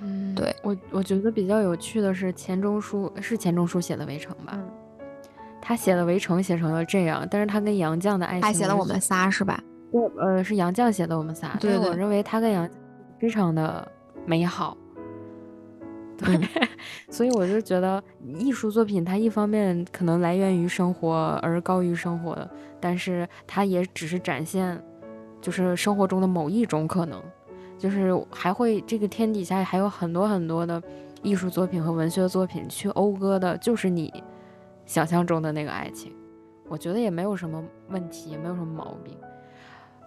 [0.00, 4.58] 嗯，对我我觉得比较有趣的是钱钟书是钱钟书写的《围城》吧？
[5.60, 9.62] 他写的《围城》写成了这样，但是他跟杨绛的爱情，他写了我们仨是吧？
[9.94, 11.56] 对，呃，是杨绛写的我们仨。
[11.60, 12.68] 对，我认为他跟杨
[13.20, 13.86] 非常的
[14.26, 14.76] 美好。
[16.18, 16.36] 对，
[17.08, 24.82] 所以我就觉得艺术作品它一方面可能来源于生活而高于生活的，但是它也只是展现，
[25.40, 27.22] 就是生活中的某一种可能，
[27.78, 30.82] 就是还会这个天底下还有很多很多的
[31.22, 34.12] 艺术作品和文学作品去讴歌的，就是你
[34.86, 36.12] 想象中的那个爱情，
[36.68, 39.16] 我觉得也没有什么问题，也没有什么毛病。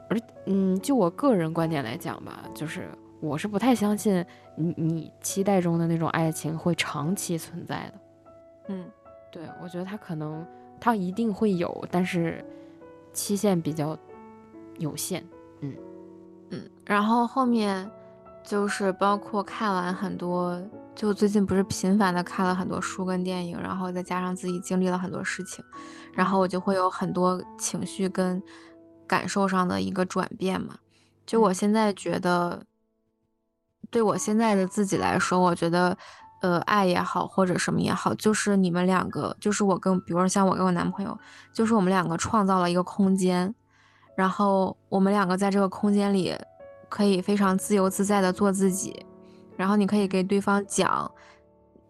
[0.10, 2.90] 而嗯，就我个人观点来讲吧，就是
[3.20, 4.26] 我是不太相信。
[4.60, 7.94] 你你期待中的那种爱情会长期存在的，
[8.70, 8.86] 嗯，
[9.32, 10.44] 对我觉得他可能
[10.80, 12.44] 他一定会有，但是
[13.14, 13.96] 期限比较
[14.80, 15.24] 有限，
[15.62, 15.76] 嗯
[16.50, 16.62] 嗯。
[16.86, 17.88] 然后后面
[18.44, 20.60] 就是包括看完很多，
[20.96, 25.64] 就最近不是频繁的看了很多书跟电影，然后再加上自己经历了很多事情，
[26.14, 28.42] 然后我就会有很多情绪跟
[29.08, 30.76] 感受上的一个转变嘛。
[31.26, 32.62] 就我现在觉得。
[33.90, 35.98] 对我现在的自己来说，我觉得，
[36.42, 41.18] 呃，爱也好，或者什么也好，就是你们两个，就是我跟，比如说像我跟我男朋友，
[41.54, 43.56] 就是我们两个创造了一个空间，
[44.18, 46.36] 然后我们两个在这个空间里，
[46.90, 49.06] 可以非常自由自在的做自己，
[49.56, 51.10] 然后你可以给对方讲，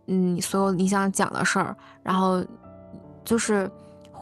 [0.06, 2.46] 嗯，所有你想讲的事儿，然后
[3.26, 3.68] 就是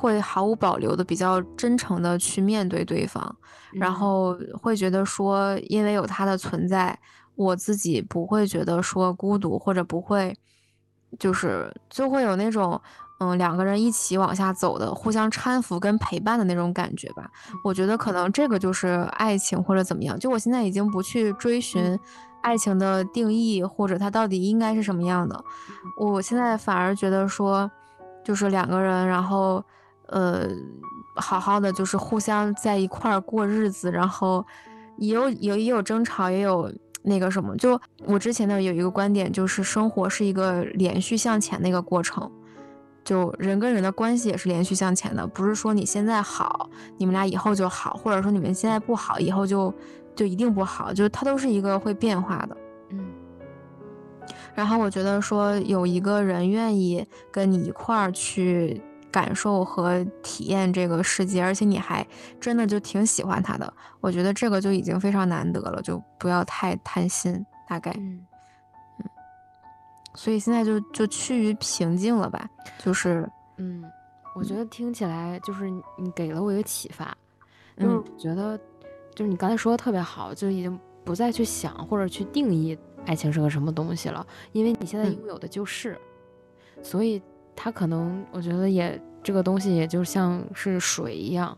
[0.06, 3.36] 会毫无保留的、比较真诚的去面对对方，
[3.74, 6.98] 然后会觉得说，因为有他的存在。
[7.38, 10.34] 我自己不会觉得说孤独，或者不会，
[11.20, 12.82] 就是就会有那种，
[13.20, 17.30] 嗯，两个人一起往下走的，互相搀扶跟陪伴的那种感觉吧。
[17.62, 18.88] 我觉得可能这个就是
[19.18, 20.18] 爱情或者怎么样。
[20.18, 22.00] 就我现在已经不去追寻
[22.42, 25.44] 爱情的定义，或者它到底应该是什么样的。
[26.00, 27.70] 我现在反而觉得说，
[28.24, 29.62] 就是两个人，然后，
[30.08, 30.48] 呃，
[31.16, 34.46] 好好的就是互相在一块儿过日子，然后
[34.98, 36.72] 也有有也有争吵，也有。
[37.08, 42.28] 那个什么，就我之前呢有一个观点，就是生活是一个连续向前的一个过程，
[43.04, 49.72] 就人跟人的关系也是连续向前的，不是说你现在好，你们俩以后就好，或者说你们现在不好，以后就
[50.16, 52.58] 就一定不好，就它都是一个会变化的。
[52.90, 53.06] 嗯。
[54.56, 58.82] 然后我觉得说有一个人愿意跟你一块儿去
[59.16, 62.06] 感受和体验这个世界，而且你还
[62.38, 67.92] 真的就挺喜欢他的，我觉得这个就已经非常难得了，就不要太贪心，大概。
[67.92, 68.26] 嗯。
[69.00, 69.10] 嗯
[70.14, 73.84] 所以现在就就趋于平静了吧，就是，嗯，
[74.34, 77.16] 我觉得听起来就是你给了我一个启发，
[77.78, 78.58] 就是觉得，
[79.14, 85.98] 就是你刚才说的特别好，就已经不再去想或者去定义爱情是个什么东西了，因为你现在拥有的就是，
[86.82, 87.22] 所以
[87.56, 91.58] 它可能我觉得也这个东西也就像是水一样，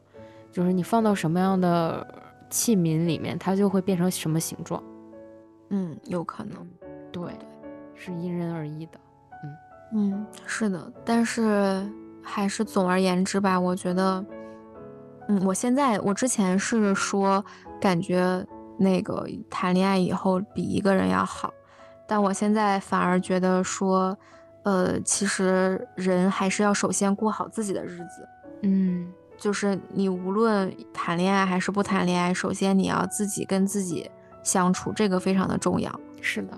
[0.51, 2.05] 就是你放到什么样的
[2.49, 4.81] 器皿里面，它就会变成什么形状，
[5.69, 6.67] 嗯，有可能，
[7.11, 7.23] 对。
[7.99, 8.99] 是因人而异的，
[9.43, 11.83] 嗯嗯，是的，但是
[12.21, 14.23] 还是总而言之吧，我觉得，
[15.27, 17.43] 嗯，我现在我之前是说
[17.81, 18.45] 感觉
[18.77, 21.51] 那个谈恋爱以后比一个人要好，
[22.07, 24.15] 但我现在反而觉得说，
[24.67, 28.27] 呃，其实人还是要首先过好自己的日子，
[28.63, 34.11] 嗯，就是你无论谈恋爱还是不谈恋爱，首先你要自己跟自己
[34.43, 36.57] 相处，这个非常的重要，是的。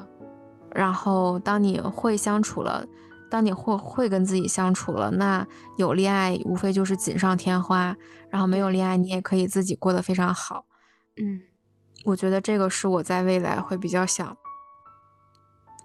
[0.74, 2.84] 然后，当你会相处了，
[3.30, 5.46] 当你会会跟自己相处了，那
[5.78, 7.96] 有恋爱无非就是锦上添花。
[8.32, 10.66] 然后没有恋爱，你也可以自己过得非常好。
[11.22, 11.42] 嗯，
[12.06, 14.36] 我觉得这个是我在未来会比较想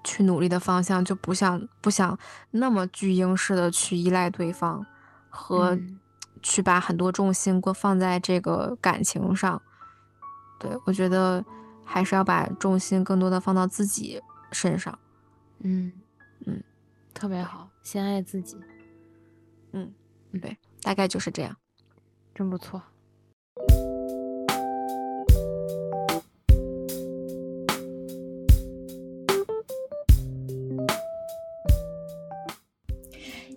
[0.04, 2.16] 去努力的方向，就不想不想
[2.52, 4.86] 那么巨婴式的去依赖对方，
[5.28, 5.76] 和
[6.42, 9.60] 去把很多重心过放在这个感情上。
[10.60, 11.44] 对我觉得
[11.84, 14.22] 还是要把重心更多的放到自己。
[14.52, 14.96] 身上，
[15.64, 15.90] 嗯
[16.46, 16.62] 嗯，
[17.12, 18.56] 特别好，先爱自己，
[19.72, 19.92] 嗯，
[20.40, 21.56] 对，大概就是这样，
[22.32, 22.80] 真不错。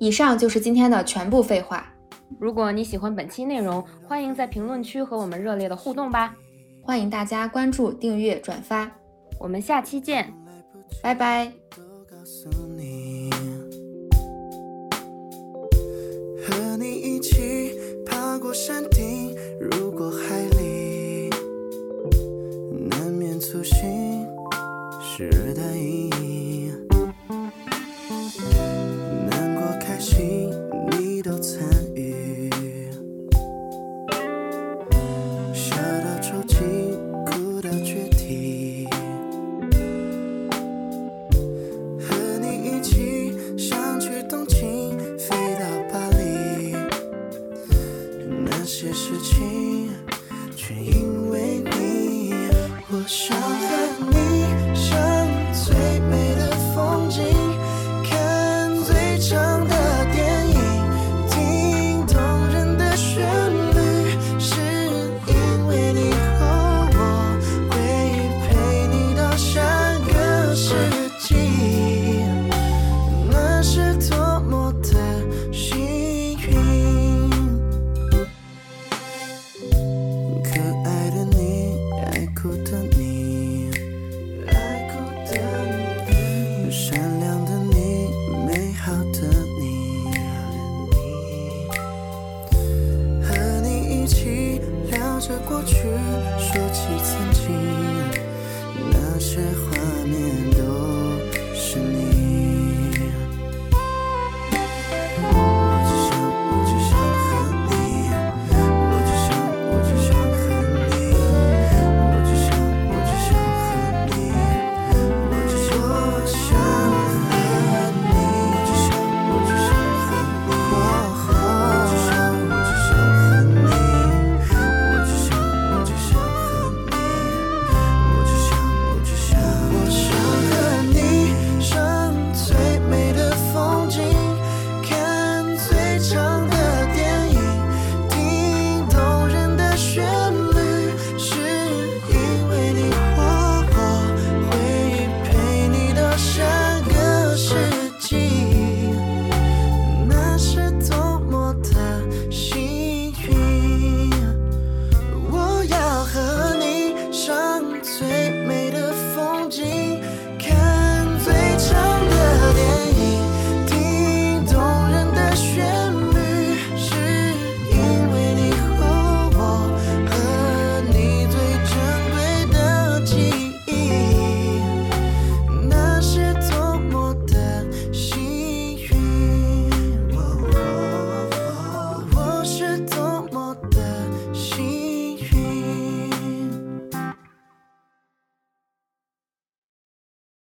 [0.08, 1.86] 以上就是今天的全部废话。
[2.40, 6.34] 如果你喜欢本期内容，欢迎在评论区和我们热烈的互动吧。
[6.82, 8.90] 欢迎大家关注、订阅、转发，
[9.38, 10.34] 我们下期见。
[11.04, 11.67] 拜拜。